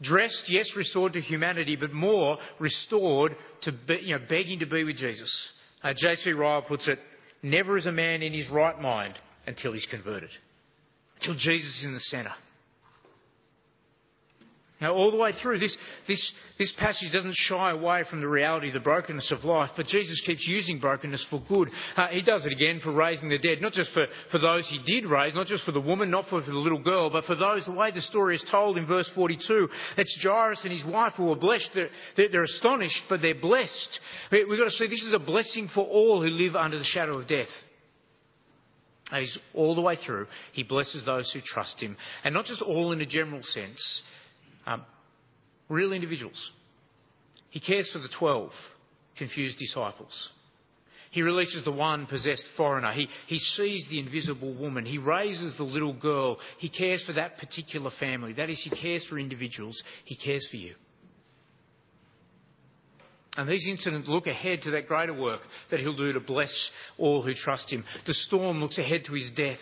Dressed, 0.00 0.44
yes, 0.48 0.70
restored 0.76 1.14
to 1.14 1.20
humanity, 1.20 1.76
but 1.76 1.92
more 1.92 2.38
restored 2.60 3.36
to 3.62 3.72
be, 3.72 3.98
you 4.02 4.18
know, 4.18 4.24
begging 4.28 4.60
to 4.60 4.66
be 4.66 4.84
with 4.84 4.96
Jesus. 4.96 5.32
Uh, 5.82 5.92
J.C. 5.96 6.32
Ryle 6.32 6.62
puts 6.62 6.88
it, 6.88 6.98
never 7.42 7.76
is 7.76 7.86
a 7.86 7.92
man 7.92 8.22
in 8.22 8.32
his 8.32 8.48
right 8.48 8.78
mind 8.80 9.14
until 9.46 9.72
he's 9.72 9.86
converted. 9.86 10.30
Until 11.20 11.34
Jesus 11.34 11.78
is 11.78 11.84
in 11.84 11.94
the 11.94 12.00
centre. 12.00 12.32
Now, 14.80 14.92
all 14.92 15.12
the 15.12 15.16
way 15.16 15.30
through, 15.40 15.60
this, 15.60 15.76
this, 16.08 16.32
this 16.58 16.72
passage 16.78 17.12
doesn't 17.12 17.36
shy 17.36 17.70
away 17.70 18.02
from 18.10 18.20
the 18.20 18.28
reality 18.28 18.68
of 18.68 18.74
the 18.74 18.80
brokenness 18.80 19.30
of 19.30 19.44
life, 19.44 19.70
but 19.76 19.86
Jesus 19.86 20.20
keeps 20.26 20.44
using 20.48 20.80
brokenness 20.80 21.24
for 21.30 21.40
good. 21.48 21.70
Uh, 21.96 22.08
he 22.08 22.22
does 22.22 22.44
it 22.44 22.50
again 22.50 22.80
for 22.82 22.92
raising 22.92 23.28
the 23.28 23.38
dead, 23.38 23.62
not 23.62 23.72
just 23.72 23.92
for, 23.92 24.06
for 24.32 24.38
those 24.40 24.68
he 24.68 24.80
did 24.84 25.08
raise, 25.08 25.32
not 25.34 25.46
just 25.46 25.64
for 25.64 25.70
the 25.70 25.80
woman, 25.80 26.10
not 26.10 26.26
for, 26.28 26.40
the 26.40 26.52
little 26.52 26.82
girl, 26.82 27.08
but 27.08 27.24
for 27.24 27.36
those, 27.36 27.64
the 27.66 27.72
way 27.72 27.92
the 27.92 28.00
story 28.02 28.34
is 28.34 28.44
told 28.50 28.76
in 28.76 28.84
verse 28.84 29.08
42. 29.14 29.68
It's 29.96 30.18
Jairus 30.20 30.60
and 30.64 30.72
his 30.72 30.84
wife 30.84 31.12
who 31.16 31.30
are 31.30 31.36
blessed. 31.36 31.70
They're, 31.72 31.90
they're, 32.16 32.28
they're 32.30 32.42
astonished, 32.42 33.04
but 33.08 33.22
they're 33.22 33.40
blessed. 33.40 34.00
We've 34.32 34.58
got 34.58 34.64
to 34.64 34.70
see 34.72 34.88
this 34.88 35.04
is 35.04 35.14
a 35.14 35.20
blessing 35.20 35.70
for 35.72 35.84
all 35.86 36.20
who 36.20 36.28
live 36.28 36.56
under 36.56 36.78
the 36.78 36.84
shadow 36.84 37.18
of 37.18 37.28
death. 37.28 37.48
And 39.12 39.20
he's 39.20 39.38
all 39.54 39.76
the 39.76 39.82
way 39.82 39.96
through. 40.04 40.26
He 40.52 40.64
blesses 40.64 41.04
those 41.04 41.30
who 41.32 41.40
trust 41.40 41.80
him. 41.80 41.96
And 42.24 42.34
not 42.34 42.46
just 42.46 42.60
all 42.60 42.90
in 42.92 43.00
a 43.00 43.06
general 43.06 43.42
sense, 43.42 44.02
real 45.68 45.92
individuals. 45.92 46.50
He 47.50 47.60
cares 47.60 47.90
for 47.92 48.00
the 48.00 48.08
12 48.18 48.50
confused 49.16 49.58
disciples. 49.58 50.30
He 51.14 51.22
releases 51.22 51.64
the 51.64 51.70
one 51.70 52.06
possessed 52.06 52.44
foreigner. 52.56 52.92
He, 52.92 53.06
he 53.28 53.38
sees 53.38 53.86
the 53.88 54.00
invisible 54.00 54.52
woman. 54.52 54.84
He 54.84 54.98
raises 54.98 55.56
the 55.56 55.62
little 55.62 55.92
girl. 55.92 56.38
He 56.58 56.68
cares 56.68 57.04
for 57.04 57.12
that 57.12 57.38
particular 57.38 57.92
family. 58.00 58.32
That 58.32 58.50
is, 58.50 58.60
he 58.68 58.70
cares 58.70 59.06
for 59.08 59.16
individuals. 59.16 59.80
He 60.04 60.16
cares 60.16 60.44
for 60.50 60.56
you. 60.56 60.74
And 63.36 63.48
these 63.48 63.64
incidents 63.68 64.08
look 64.08 64.26
ahead 64.26 64.62
to 64.62 64.72
that 64.72 64.88
greater 64.88 65.14
work 65.14 65.40
that 65.70 65.78
he'll 65.78 65.96
do 65.96 66.12
to 66.12 66.20
bless 66.20 66.52
all 66.98 67.22
who 67.22 67.34
trust 67.34 67.70
him. 67.70 67.84
The 68.06 68.14
storm 68.14 68.60
looks 68.60 68.78
ahead 68.78 69.04
to 69.06 69.12
his 69.12 69.30
death. 69.36 69.58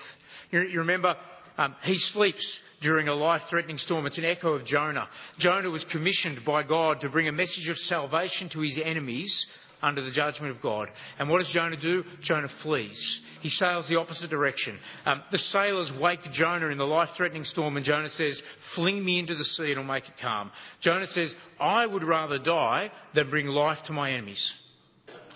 You, 0.51 0.63
you 0.63 0.79
remember, 0.81 1.15
um, 1.59 1.75
he 1.83 1.99
sleeps 1.99 2.47
during 2.83 3.09
a 3.09 3.15
life 3.15 3.43
threatening 3.49 3.79
storm. 3.79 4.07
It's 4.07 4.19
an 4.19 4.25
echo 4.25 4.55
of 4.55 4.67
Jonah. 4.67 5.09
Jonah 5.39 5.71
was 5.71 5.85
commissioned 5.91 6.45
by 6.45 6.63
God 6.63 7.01
to 7.01 7.09
bring 7.09 7.29
a 7.29 7.33
message 7.33 7.69
of 7.69 7.77
salvation 7.79 8.51
to 8.53 8.61
his 8.61 8.79
enemies 8.83 9.47
under 9.83 10.03
the 10.03 10.11
judgment 10.11 10.55
of 10.55 10.63
God. 10.63 10.89
And 11.19 11.29
what 11.29 11.39
does 11.39 11.53
Jonah 11.53 11.81
do? 11.81 12.05
Jonah 12.23 12.49
flees. 12.63 13.21
He 13.41 13.49
sails 13.49 13.87
the 13.89 13.97
opposite 13.97 14.31
direction. 14.31 14.79
Um, 15.05 15.23
the 15.33 15.39
sailors 15.39 15.93
wake 16.01 16.21
Jonah 16.33 16.69
in 16.69 16.79
the 16.79 16.85
life 16.85 17.09
threatening 17.17 17.45
storm, 17.45 17.77
and 17.77 17.85
Jonah 17.85 18.11
says, 18.11 18.41
Fling 18.77 19.05
me 19.05 19.19
into 19.19 19.35
the 19.35 19.45
sea 19.45 19.73
and 19.73 19.81
I'll 19.81 19.85
make 19.85 20.05
it 20.05 20.15
calm. 20.21 20.53
Jonah 20.81 21.09
says, 21.09 21.35
I 21.61 21.85
would 21.85 22.05
rather 22.05 22.39
die 22.39 22.93
than 23.15 23.31
bring 23.31 23.49
life 23.49 23.79
to 23.87 23.93
my 23.93 24.13
enemies. 24.13 24.53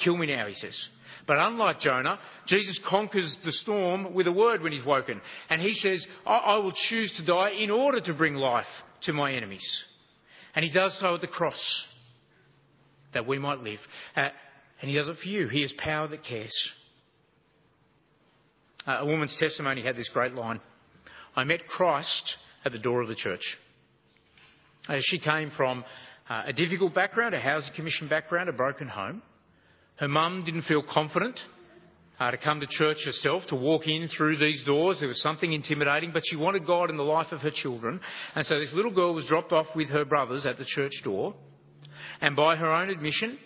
Kill 0.05 0.17
me 0.17 0.29
now, 0.29 0.47
he 0.47 0.55
says. 0.55 0.79
But 1.27 1.39
unlike 1.39 1.81
Jonah, 1.81 2.19
Jesus 2.47 2.79
conquers 2.89 3.37
the 3.45 3.53
storm 3.53 4.15
with 4.15 4.27
a 4.27 4.33
word 4.33 4.63
when 4.63 4.73
he's 4.73 4.85
woken. 4.85 5.21
And 5.51 5.61
he 5.61 5.75
says, 5.75 6.07
I, 6.25 6.37
I 6.37 6.59
will 6.59 6.73
choose 6.89 7.13
to 7.17 7.25
die 7.25 7.51
in 7.51 7.71
order 7.71 8.01
to 8.01 8.15
bring 8.15 8.35
life 8.35 8.67
to 9.03 9.13
my 9.13 9.33
enemies. 9.33 9.67
And 10.55 10.65
he 10.65 10.71
does 10.71 10.97
so 11.01 11.17
at 11.17 11.21
the 11.21 11.27
cross 11.27 11.61
that 13.13 13.27
we 13.27 13.39
might 13.39 13.59
live. 13.61 13.81
Uh, 14.17 14.29
and 14.81 14.91
he 14.91 14.97
does 14.97 15.09
it 15.09 15.17
for 15.21 15.29
you. 15.29 15.49
He 15.49 15.63
has 15.63 15.73
power 15.79 16.07
that 16.07 16.23
cares. 16.23 16.55
Uh, 18.87 18.99
a 19.01 19.07
woman's 19.07 19.37
testimony 19.41 19.83
had 19.83 19.97
this 19.97 20.09
great 20.13 20.33
line 20.33 20.61
I 21.35 21.45
met 21.45 21.67
Christ 21.67 22.37
at 22.65 22.73
the 22.73 22.79
door 22.79 23.03
of 23.03 23.09
the 23.09 23.15
church. 23.15 23.43
Uh, 24.89 24.97
she 25.01 25.19
came 25.19 25.51
from 25.57 25.85
uh, 26.31 26.45
a 26.47 26.53
difficult 26.53 26.95
background, 26.95 27.35
a 27.35 27.41
housing 27.41 27.75
commission 27.75 28.09
background, 28.09 28.49
a 28.49 28.53
broken 28.53 28.89
home. 28.89 29.23
Her 29.97 30.09
mum 30.09 30.45
didn't 30.45 30.63
feel 30.63 30.83
confident 30.83 31.39
uh, 32.19 32.31
to 32.31 32.39
come 32.39 32.61
to 32.61 32.67
church 32.69 32.99
herself, 33.05 33.45
to 33.49 33.57
walk 33.57 33.87
in 33.87 34.09
through 34.09 34.39
these 34.39 34.63
doors. 34.65 34.99
There 35.01 35.09
was 35.09 35.23
something 35.23 35.53
intimidating, 35.53 36.13
but 36.13 36.23
she 36.27 36.37
wanted 36.37 36.67
God 36.67 36.91
in 36.91 36.97
the 36.97 37.03
life 37.03 37.33
of 37.33 37.41
her 37.41 37.51
children. 37.51 38.01
And 38.35 38.47
so 38.47 38.59
this 38.59 38.73
little 38.73 38.93
girl 38.93 39.15
was 39.15 39.27
dropped 39.27 39.53
off 39.53 39.67
with 39.75 39.89
her 39.89 40.05
brothers 40.05 40.47
at 40.47 40.59
the 40.59 40.65
church 40.67 40.93
door. 41.05 41.35
And 42.21 42.37
by 42.37 42.57
her 42.57 42.73
own 42.73 42.91
admission, 42.91 43.39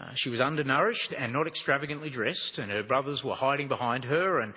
uh, 0.00 0.10
she 0.14 0.30
was 0.30 0.40
undernourished 0.40 1.14
and 1.16 1.32
not 1.32 1.46
extravagantly 1.46 2.10
dressed, 2.10 2.58
and 2.58 2.70
her 2.70 2.82
brothers 2.82 3.22
were 3.24 3.34
hiding 3.34 3.68
behind 3.68 4.04
her. 4.04 4.40
And, 4.40 4.54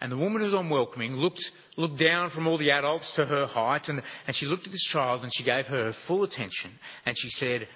and 0.00 0.10
the 0.10 0.16
woman 0.16 0.40
who 0.40 0.46
was 0.46 0.54
unwelcoming 0.54 1.16
looked, 1.16 1.44
looked 1.76 1.98
down 1.98 2.30
from 2.30 2.46
all 2.46 2.58
the 2.58 2.70
adults 2.70 3.12
to 3.16 3.24
her 3.24 3.46
height, 3.46 3.88
and, 3.88 4.02
and 4.26 4.36
she 4.36 4.46
looked 4.46 4.66
at 4.66 4.72
this 4.72 4.88
child 4.92 5.22
and 5.22 5.32
she 5.34 5.44
gave 5.44 5.66
her 5.66 5.94
full 6.06 6.24
attention. 6.24 6.78
And 7.06 7.14
she 7.18 7.28
said, 7.30 7.68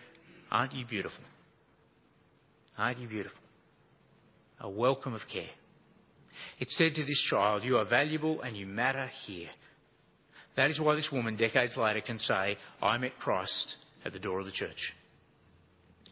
Aren't 0.51 0.73
you 0.73 0.87
beautiful? 0.87 1.25
Aren't 2.79 2.99
you 2.99 3.09
beautiful? 3.09 3.39
A 4.61 4.69
welcome 4.69 5.15
of 5.15 5.23
care. 5.33 5.51
It 6.59 6.71
said 6.71 6.95
to 6.95 7.05
this 7.05 7.27
child, 7.31 7.65
You 7.65 7.79
are 7.79 7.85
valuable 7.85 8.43
and 8.43 8.57
you 8.57 8.67
matter 8.67 9.11
here. 9.27 9.49
That 10.57 10.71
is 10.71 10.81
why 10.81 10.95
this 10.95 11.11
woman, 11.13 11.37
decades 11.37 11.77
later, 11.77 12.01
can 12.01 12.19
say, 12.19 12.57
I 12.83 12.97
met 12.99 13.19
Christ 13.19 13.77
at 14.05 14.13
the 14.13 14.19
door 14.19 14.41
of 14.41 14.47
the 14.47 14.53
church. 14.53 14.95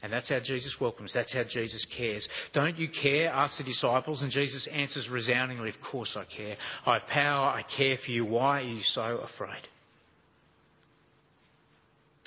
And 0.03 0.12
that's 0.12 0.29
how 0.29 0.38
Jesus 0.38 0.77
welcomes. 0.79 1.12
That's 1.14 1.33
how 1.33 1.44
Jesus 1.48 1.87
cares. 1.96 2.29
Don't 2.53 2.77
you 2.79 2.88
care? 3.03 3.31
Ask 3.31 3.57
the 3.57 3.64
disciples. 3.64 4.20
And 4.20 4.31
Jesus 4.31 4.68
answers 4.70 5.09
resoundingly, 5.09 5.70
Of 5.70 5.77
course 5.90 6.14
I 6.14 6.24
care. 6.24 6.57
I 6.85 6.98
have 6.98 7.09
power. 7.09 7.46
I 7.46 7.64
care 7.77 7.96
for 8.05 8.11
you. 8.11 8.27
Why 8.27 8.61
are 8.61 8.64
you 8.64 8.83
so 8.83 9.24
afraid? 9.35 9.62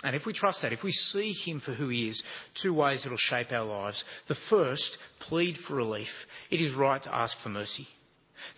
And 0.04 0.16
if 0.16 0.26
we 0.26 0.34
trust 0.34 0.62
that, 0.62 0.74
if 0.74 0.84
we 0.84 0.92
see 0.92 1.34
Him 1.46 1.62
for 1.66 1.74
who 1.74 1.90
He 1.90 2.10
is, 2.10 2.22
two 2.62 2.74
ways 2.74 3.04
it'll 3.06 3.18
shape 3.18 3.52
our 3.52 3.66
lives. 3.66 4.04
The 4.28 4.36
first, 4.50 4.98
plead 5.28 5.58
for 5.68 5.76
relief. 5.76 6.08
It 6.52 6.62
is 6.62 6.76
right 6.76 7.02
to 7.02 7.16
ask 7.16 7.36
for 7.42 7.50
mercy. 7.50 7.88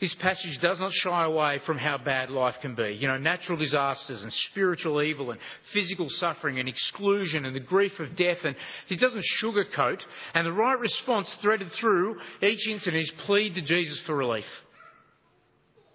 This 0.01 0.15
passage 0.21 0.59
does 0.61 0.79
not 0.79 0.91
shy 0.91 1.23
away 1.23 1.59
from 1.65 1.77
how 1.77 1.97
bad 1.97 2.29
life 2.29 2.55
can 2.61 2.75
be. 2.75 2.97
You 2.99 3.07
know, 3.07 3.17
natural 3.17 3.57
disasters 3.57 4.21
and 4.21 4.31
spiritual 4.51 5.01
evil 5.01 5.31
and 5.31 5.39
physical 5.73 6.07
suffering 6.09 6.59
and 6.59 6.67
exclusion 6.67 7.45
and 7.45 7.55
the 7.55 7.61
grief 7.61 7.93
of 7.99 8.15
death. 8.17 8.39
And 8.43 8.55
it 8.89 8.99
doesn't 8.99 9.23
sugarcoat. 9.41 9.99
And 10.33 10.45
the 10.45 10.51
right 10.51 10.77
response 10.77 11.33
threaded 11.41 11.69
through 11.79 12.17
each 12.41 12.67
incident 12.67 13.03
is 13.03 13.13
plead 13.25 13.55
to 13.55 13.61
Jesus 13.61 14.01
for 14.05 14.15
relief. 14.15 14.45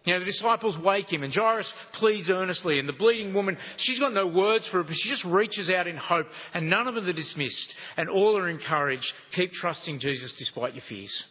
You 0.05 0.13
know, 0.13 0.21
the 0.21 0.27
disciples 0.27 0.77
wake 0.85 1.11
him, 1.11 1.23
and 1.23 1.33
Jairus 1.33 1.73
pleads 1.95 2.29
earnestly, 2.29 2.79
and 2.79 2.87
the 2.87 2.93
bleeding 2.93 3.33
woman, 3.33 3.57
she's 3.79 3.99
got 3.99 4.13
no 4.13 4.27
words 4.27 4.69
for 4.71 4.81
it, 4.81 4.87
but 4.87 4.97
she 4.97 5.09
just 5.09 5.25
reaches 5.25 5.71
out 5.71 5.87
in 5.87 5.97
hope, 5.97 6.27
and 6.53 6.69
none 6.69 6.87
of 6.87 6.95
them 6.95 7.07
are 7.07 7.13
dismissed, 7.13 7.75
and 7.97 8.11
all 8.11 8.37
are 8.37 8.51
encouraged. 8.51 9.11
Keep 9.35 9.53
trusting 9.53 10.01
Jesus 10.01 10.35
despite 10.39 10.75
your 10.75 10.85
fears. 10.89 11.25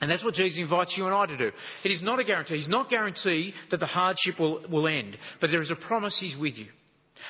And 0.00 0.10
that's 0.10 0.24
what 0.24 0.34
Jesus 0.34 0.60
invites 0.60 0.94
you 0.96 1.06
and 1.06 1.14
I 1.14 1.26
to 1.26 1.36
do. 1.36 1.50
It 1.84 1.90
is 1.90 2.02
not 2.02 2.20
a 2.20 2.24
guarantee. 2.24 2.56
He's 2.56 2.68
not 2.68 2.88
guarantee 2.88 3.52
that 3.70 3.80
the 3.80 3.86
hardship 3.86 4.38
will, 4.38 4.62
will 4.70 4.86
end, 4.86 5.18
but 5.40 5.50
there 5.50 5.60
is 5.60 5.70
a 5.70 5.76
promise 5.76 6.16
He's 6.20 6.36
with 6.36 6.54
you. 6.54 6.66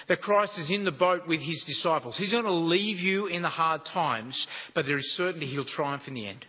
That 0.09 0.21
Christ 0.21 0.53
is 0.59 0.71
in 0.71 0.85
the 0.85 0.93
boat 0.93 1.27
with 1.27 1.41
His 1.41 1.65
disciples. 1.67 2.17
He's 2.17 2.31
going 2.31 2.45
to 2.45 2.53
leave 2.53 2.99
you 2.99 3.27
in 3.27 3.43
the 3.43 3.49
hard 3.49 3.83
times, 3.87 4.47
but 4.75 4.85
there 4.85 4.99
is 4.99 5.17
certainty 5.17 5.47
He'll 5.47 5.65
triumph 5.65 6.03
in 6.07 6.15
the 6.15 6.29
end. 6.29 6.45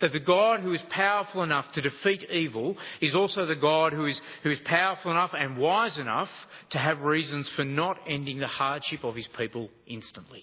That 0.00 0.12
the 0.12 0.20
God 0.20 0.60
who 0.60 0.72
is 0.72 0.82
powerful 0.90 1.42
enough 1.42 1.66
to 1.72 1.82
defeat 1.82 2.24
evil 2.30 2.76
is 3.00 3.14
also 3.14 3.46
the 3.46 3.56
God 3.56 3.92
who 3.92 4.06
is, 4.06 4.20
who 4.42 4.50
is 4.50 4.60
powerful 4.64 5.10
enough 5.10 5.30
and 5.34 5.56
wise 5.56 5.98
enough 5.98 6.28
to 6.70 6.78
have 6.78 7.00
reasons 7.00 7.50
for 7.56 7.64
not 7.64 7.98
ending 8.08 8.38
the 8.38 8.46
hardship 8.46 9.04
of 9.04 9.14
his 9.14 9.28
people 9.36 9.70
instantly. 9.86 10.42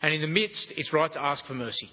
And 0.00 0.12
in 0.12 0.20
the 0.20 0.26
midst, 0.26 0.72
it's 0.76 0.92
right 0.92 1.12
to 1.12 1.20
ask 1.20 1.44
for 1.46 1.54
mercy. 1.54 1.90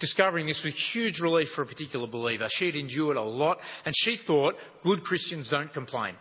Discovering 0.00 0.46
this 0.46 0.60
was 0.64 0.74
huge 0.92 1.20
relief 1.20 1.48
for 1.54 1.62
a 1.62 1.66
particular 1.66 2.06
believer. 2.06 2.48
She 2.50 2.66
had 2.66 2.74
endured 2.74 3.16
a 3.16 3.22
lot 3.22 3.58
and 3.84 3.94
she 3.96 4.18
thought 4.26 4.54
good 4.82 5.02
Christians 5.02 5.48
don't 5.48 5.72
complain. 5.72 6.14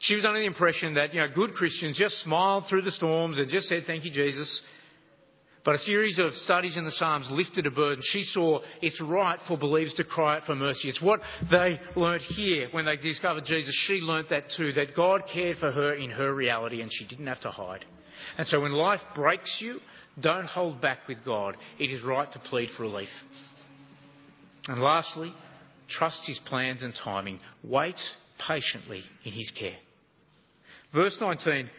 She 0.00 0.16
was 0.16 0.24
under 0.24 0.40
the 0.40 0.46
impression 0.46 0.94
that, 0.94 1.12
you 1.12 1.20
know, 1.20 1.28
good 1.34 1.54
Christians 1.54 1.98
just 1.98 2.22
smiled 2.22 2.64
through 2.68 2.82
the 2.82 2.92
storms 2.92 3.38
and 3.38 3.50
just 3.50 3.68
said, 3.68 3.84
thank 3.86 4.04
you, 4.04 4.10
Jesus. 4.10 4.62
But 5.64 5.76
a 5.76 5.78
series 5.78 6.18
of 6.18 6.34
studies 6.34 6.76
in 6.76 6.84
the 6.84 6.90
Psalms 6.90 7.26
lifted 7.30 7.66
a 7.66 7.70
burden. 7.70 8.02
She 8.12 8.22
saw 8.22 8.60
it's 8.82 9.00
right 9.00 9.38
for 9.48 9.56
believers 9.56 9.94
to 9.94 10.04
cry 10.04 10.36
out 10.36 10.44
for 10.44 10.54
mercy. 10.54 10.90
It's 10.90 11.00
what 11.00 11.20
they 11.50 11.80
learnt 11.96 12.22
here 12.22 12.68
when 12.72 12.84
they 12.84 12.96
discovered 12.96 13.46
Jesus. 13.46 13.74
She 13.86 13.94
learnt 13.94 14.28
that 14.28 14.44
too, 14.54 14.74
that 14.74 14.94
God 14.94 15.22
cared 15.32 15.56
for 15.56 15.72
her 15.72 15.94
in 15.94 16.10
her 16.10 16.34
reality 16.34 16.82
and 16.82 16.90
she 16.92 17.06
didn't 17.06 17.28
have 17.28 17.40
to 17.40 17.50
hide. 17.50 17.84
And 18.36 18.46
so 18.46 18.60
when 18.60 18.72
life 18.72 19.00
breaks 19.14 19.56
you, 19.60 19.80
don't 20.20 20.46
hold 20.46 20.82
back 20.82 21.08
with 21.08 21.24
God. 21.24 21.56
It 21.78 21.90
is 21.90 22.02
right 22.02 22.30
to 22.30 22.38
plead 22.40 22.68
for 22.76 22.82
relief. 22.82 23.08
And 24.68 24.82
lastly, 24.82 25.32
trust 25.88 26.20
His 26.26 26.40
plans 26.46 26.82
and 26.82 26.94
timing. 27.02 27.40
Wait 27.62 27.98
patiently 28.46 29.02
in 29.24 29.32
His 29.32 29.50
care. 29.58 29.76
Verse 30.92 31.16
19, 31.20 31.70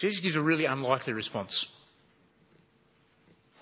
Jesus 0.00 0.20
gives 0.22 0.36
a 0.36 0.42
really 0.42 0.66
unlikely 0.66 1.12
response. 1.12 1.66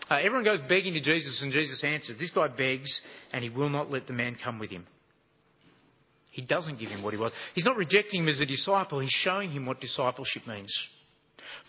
Uh, 0.08 0.16
everyone 0.16 0.44
goes 0.44 0.60
begging 0.68 0.94
to 0.94 1.00
Jesus, 1.00 1.40
and 1.42 1.52
Jesus 1.52 1.82
answers. 1.82 2.18
This 2.18 2.30
guy 2.30 2.48
begs, 2.48 3.00
and 3.32 3.42
he 3.42 3.50
will 3.50 3.68
not 3.68 3.90
let 3.90 4.06
the 4.06 4.12
man 4.12 4.36
come 4.42 4.58
with 4.58 4.70
him. 4.70 4.86
He 6.30 6.42
doesn't 6.42 6.78
give 6.78 6.90
him 6.90 7.02
what 7.02 7.14
he 7.14 7.18
wants. 7.18 7.34
He's 7.54 7.64
not 7.64 7.76
rejecting 7.76 8.22
him 8.22 8.28
as 8.28 8.40
a 8.40 8.46
disciple, 8.46 9.00
he's 9.00 9.10
showing 9.22 9.50
him 9.50 9.66
what 9.66 9.80
discipleship 9.80 10.46
means. 10.46 10.72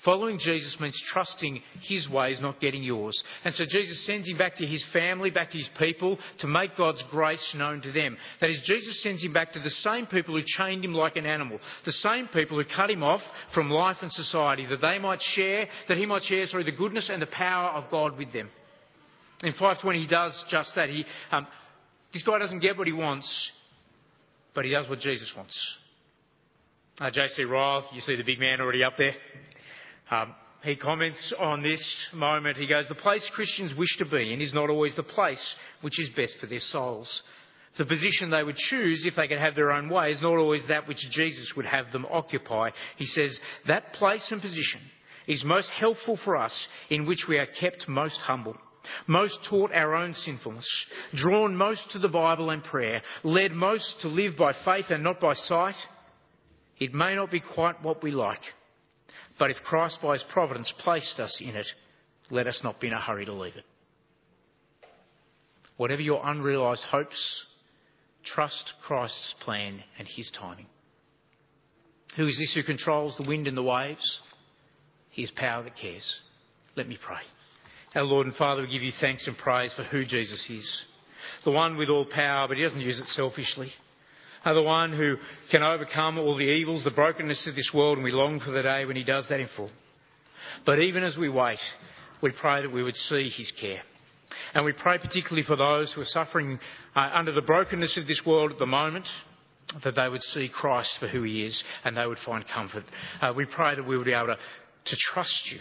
Following 0.06 0.40
Jesus 0.40 0.76
means 0.80 1.02
trusting 1.12 1.62
his 1.82 2.10
ways, 2.10 2.38
not 2.42 2.60
getting 2.60 2.84
yours. 2.84 3.22
And 3.44 3.54
so 3.56 3.66
Jesus 3.68 4.06
sends 4.06 4.28
him 4.28 4.38
back 4.38 4.56
to 4.56 4.66
his 4.66 4.84
family, 4.94 5.30
back 5.30 5.52
to 5.52 5.58
his 5.58 5.70
people, 5.80 6.18
to 6.40 6.48
make 6.48 6.78
God's 6.78 7.04
grace 7.10 7.56
known 7.58 7.82
to 7.82 7.92
them. 7.92 8.18
That 8.42 8.50
is, 8.50 8.62
Jesus 8.66 9.02
sends 9.04 9.24
him 9.24 9.34
back 9.34 9.54
to 9.54 9.60
the 9.60 9.70
same 9.70 10.06
people 10.06 10.36
who 10.36 10.44
chained 10.46 10.86
him 10.86 10.94
like 10.94 11.16
an 11.16 11.26
animal, 11.26 11.60
the 11.86 11.92
same 11.92 12.28
people 12.28 12.58
who 12.58 12.66
cut 12.76 12.90
him 12.90 13.04
off 13.04 13.22
from 13.54 13.70
life 13.70 13.98
and 14.02 14.12
society, 14.12 14.66
that 14.66 14.82
they 14.82 15.00
might 15.00 15.22
share, 15.36 15.68
that 15.88 15.98
he 15.98 16.06
might 16.06 16.24
share 16.24 16.46
through 16.48 16.63
the 16.63 16.72
goodness 16.72 17.10
and 17.12 17.22
the 17.22 17.28
power 17.28 17.70
of 17.70 17.90
God 17.92 18.18
with 18.18 18.32
them. 18.34 18.50
In 19.44 19.52
520, 19.52 20.02
he 20.02 20.08
does 20.08 20.46
just 20.50 20.74
that. 20.76 20.90
He, 20.90 21.06
um, 21.32 21.46
this 22.13 22.24
guy 22.24 22.40
doesn't 22.40 22.60
get 22.60 22.78
what 22.78 22.88
he 22.88 22.94
wants, 22.94 23.52
but 24.56 24.66
he 24.66 24.72
does 24.72 24.90
what 24.90 25.00
Jesus 25.00 25.32
wants. 25.36 25.56
Uh, 27.00 27.12
J.C. 27.12 27.44
Ryle, 27.44 27.88
you 27.94 28.02
see 28.02 28.16
the 28.16 28.24
big 28.24 28.40
man 28.40 28.60
already 28.60 28.84
up 28.84 28.94
there. 28.98 29.13
Um, 30.10 30.36
he 30.63 30.76
comments 30.76 31.34
on 31.39 31.62
this 31.62 31.82
moment. 32.13 32.58
He 32.58 32.67
goes, 32.67 32.88
The 32.88 32.96
place 32.96 33.30
Christians 33.34 33.74
wish 33.78 33.96
to 34.00 34.06
be 34.06 34.34
in 34.34 34.41
is 34.41 34.54
not 34.54 34.70
always 34.70 34.96
the 34.96 35.04
place 35.04 35.56
which 35.82 36.00
is 36.00 36.10
best 36.15 36.36
for 36.39 36.48
their 36.48 36.60
souls. 36.60 37.22
The 37.78 37.86
position 37.86 38.32
they 38.32 38.43
would 38.43 38.56
choose 38.56 39.06
if 39.06 39.15
they 39.15 39.28
could 39.28 39.38
have 39.38 39.54
their 39.54 39.72
own 39.72 39.88
way 39.89 40.12
is 40.12 40.22
not 40.22 40.38
always 40.38 40.67
that 40.67 40.88
which 40.88 41.06
Jesus 41.12 41.54
would 41.56 41.65
have 41.65 41.91
them 41.91 42.08
occupy. 42.10 42.72
He 42.98 43.06
says, 43.06 43.38
That 43.67 43.93
place 43.93 44.28
and 44.32 44.41
position 44.41 44.82
is 45.28 45.43
most 45.46 45.70
helpful 45.72 46.17
for 46.26 46.38
us 46.38 46.67
in 46.89 47.06
which 47.06 47.26
we 47.30 47.38
are 47.38 47.48
kept 47.60 47.88
most 47.88 48.20
humble 48.22 48.58
most 49.06 49.38
taught 49.50 49.72
our 49.74 49.96
own 49.96 50.13
sinfulness, 50.13 50.67
drawn 51.13 51.56
most 51.56 51.91
to 51.91 52.00
the 52.00 52.08
Bible 52.08 52.50
and 52.50 52.63
prayer, 52.63 53.02
led 53.24 53.52
most 53.52 53.98
to 54.02 54.08
live 54.08 54.38
by 54.38 54.54
faith 54.65 54.86
and 54.89 55.04
not 55.04 55.20
by 55.20 55.34
sight, 55.34 55.76
it 56.80 56.93
may 56.93 57.15
not 57.15 57.32
be 57.32 57.39
quite 57.39 57.82
what 57.84 58.04
we 58.04 58.12
like, 58.12 58.41
but 59.39 59.52
if 59.52 59.58
Christ 59.63 60.00
by 60.02 60.13
his 60.13 60.26
providence 60.32 60.71
placed 60.80 61.19
us 61.19 61.41
in 61.41 61.56
it, 61.56 61.67
let 62.30 62.47
us 62.47 62.60
not 62.63 62.80
be 62.80 62.88
in 62.88 62.93
a 62.93 63.02
hurry 63.02 63.26
to 63.26 63.34
leave 63.34 63.56
it. 63.56 63.65
Whatever 65.78 66.02
your 66.02 66.26
unrealised 66.26 66.84
hopes, 66.89 67.45
trust 68.26 68.73
Christ's 68.86 69.36
plan 69.41 69.84
and 70.00 70.08
his 70.08 70.32
timing. 70.38 70.65
Who 72.15 72.28
is 72.28 72.38
this 72.38 72.54
who 72.56 72.63
controls 72.63 73.15
the 73.17 73.28
wind 73.28 73.47
and 73.47 73.56
the 73.56 73.63
waves? 73.63 74.19
His 75.12 75.32
power 75.32 75.63
that 75.63 75.78
cares. 75.80 76.19
Let 76.76 76.88
me 76.88 76.97
pray. 77.04 77.21
Our 77.95 78.04
Lord 78.04 78.26
and 78.28 78.36
Father, 78.36 78.63
we 78.63 78.71
give 78.71 78.82
you 78.82 78.91
thanks 79.00 79.28
and 79.28 79.38
praise 79.38 79.73
for 79.76 79.84
who 79.84 80.04
Jesus 80.04 80.45
is. 80.50 80.86
The 81.45 81.52
one 81.52 81.78
with 81.78 81.89
all 81.89 82.06
power, 82.06 82.47
but 82.47 82.58
he 82.58 82.63
doesn't 82.63 82.82
use 82.82 83.00
it 83.00 83.08
selfishly 83.08 83.71
are 84.48 84.54
the 84.54 84.62
one 84.62 84.94
who 84.94 85.18
can 85.52 85.62
overcome 85.62 86.18
all 86.18 86.38
the 86.38 86.44
evils, 86.44 86.84
the 86.84 86.92
brokenness 86.92 87.48
of 87.48 87.56
this 87.56 87.72
world, 87.74 87.98
and 87.98 88.04
we 88.04 88.12
long 88.12 88.40
for 88.40 88.52
the 88.52 88.64
day 88.64 88.86
when 88.86 88.96
He 88.96 89.04
does 89.04 89.28
that 89.30 89.42
in 89.42 89.50
full. 89.56 89.70
But 90.66 90.80
even 90.80 91.04
as 91.04 91.18
we 91.18 91.28
wait, 91.28 91.60
we 92.22 92.32
pray 92.32 92.62
that 92.62 92.72
we 92.72 92.82
would 92.82 92.96
see 92.96 93.30
His 93.30 93.52
care. 93.60 93.82
And 94.54 94.64
we 94.64 94.72
pray 94.72 95.00
particularly 95.00 95.46
for 95.46 95.58
those 95.58 95.92
who 95.94 96.02
are 96.02 96.06
suffering 96.06 96.60
uh, 96.96 97.10
under 97.14 97.34
the 97.34 97.42
brokenness 97.42 97.98
of 97.98 98.08
this 98.08 98.22
world 98.26 98.54
at 98.54 98.58
the 98.58 98.66
moment, 98.66 99.06
that 99.84 99.96
they 99.96 100.08
would 100.08 100.24
see 100.24 100.50
Christ 100.50 100.94
for 101.00 101.10
who 101.10 101.24
He 101.24 101.46
is 101.46 101.62
and 101.84 101.98
they 101.98 102.08
would 102.08 102.20
find 102.26 102.46
comfort. 102.48 102.86
Uh, 103.22 103.34
we 103.36 103.46
pray 103.46 103.76
that 103.76 103.86
we 103.86 103.98
would 103.98 104.06
be 104.06 104.14
able 104.14 104.28
to, 104.28 104.38
to 104.86 104.98
trust 105.14 105.52
You 105.52 105.60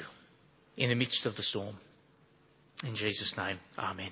in 0.76 0.90
the 0.90 0.94
midst 0.94 1.26
of 1.26 1.34
the 1.34 1.42
storm. 1.42 1.76
In 2.84 2.94
Jesus' 2.94 3.34
name, 3.36 3.58
Amen. 3.78 4.10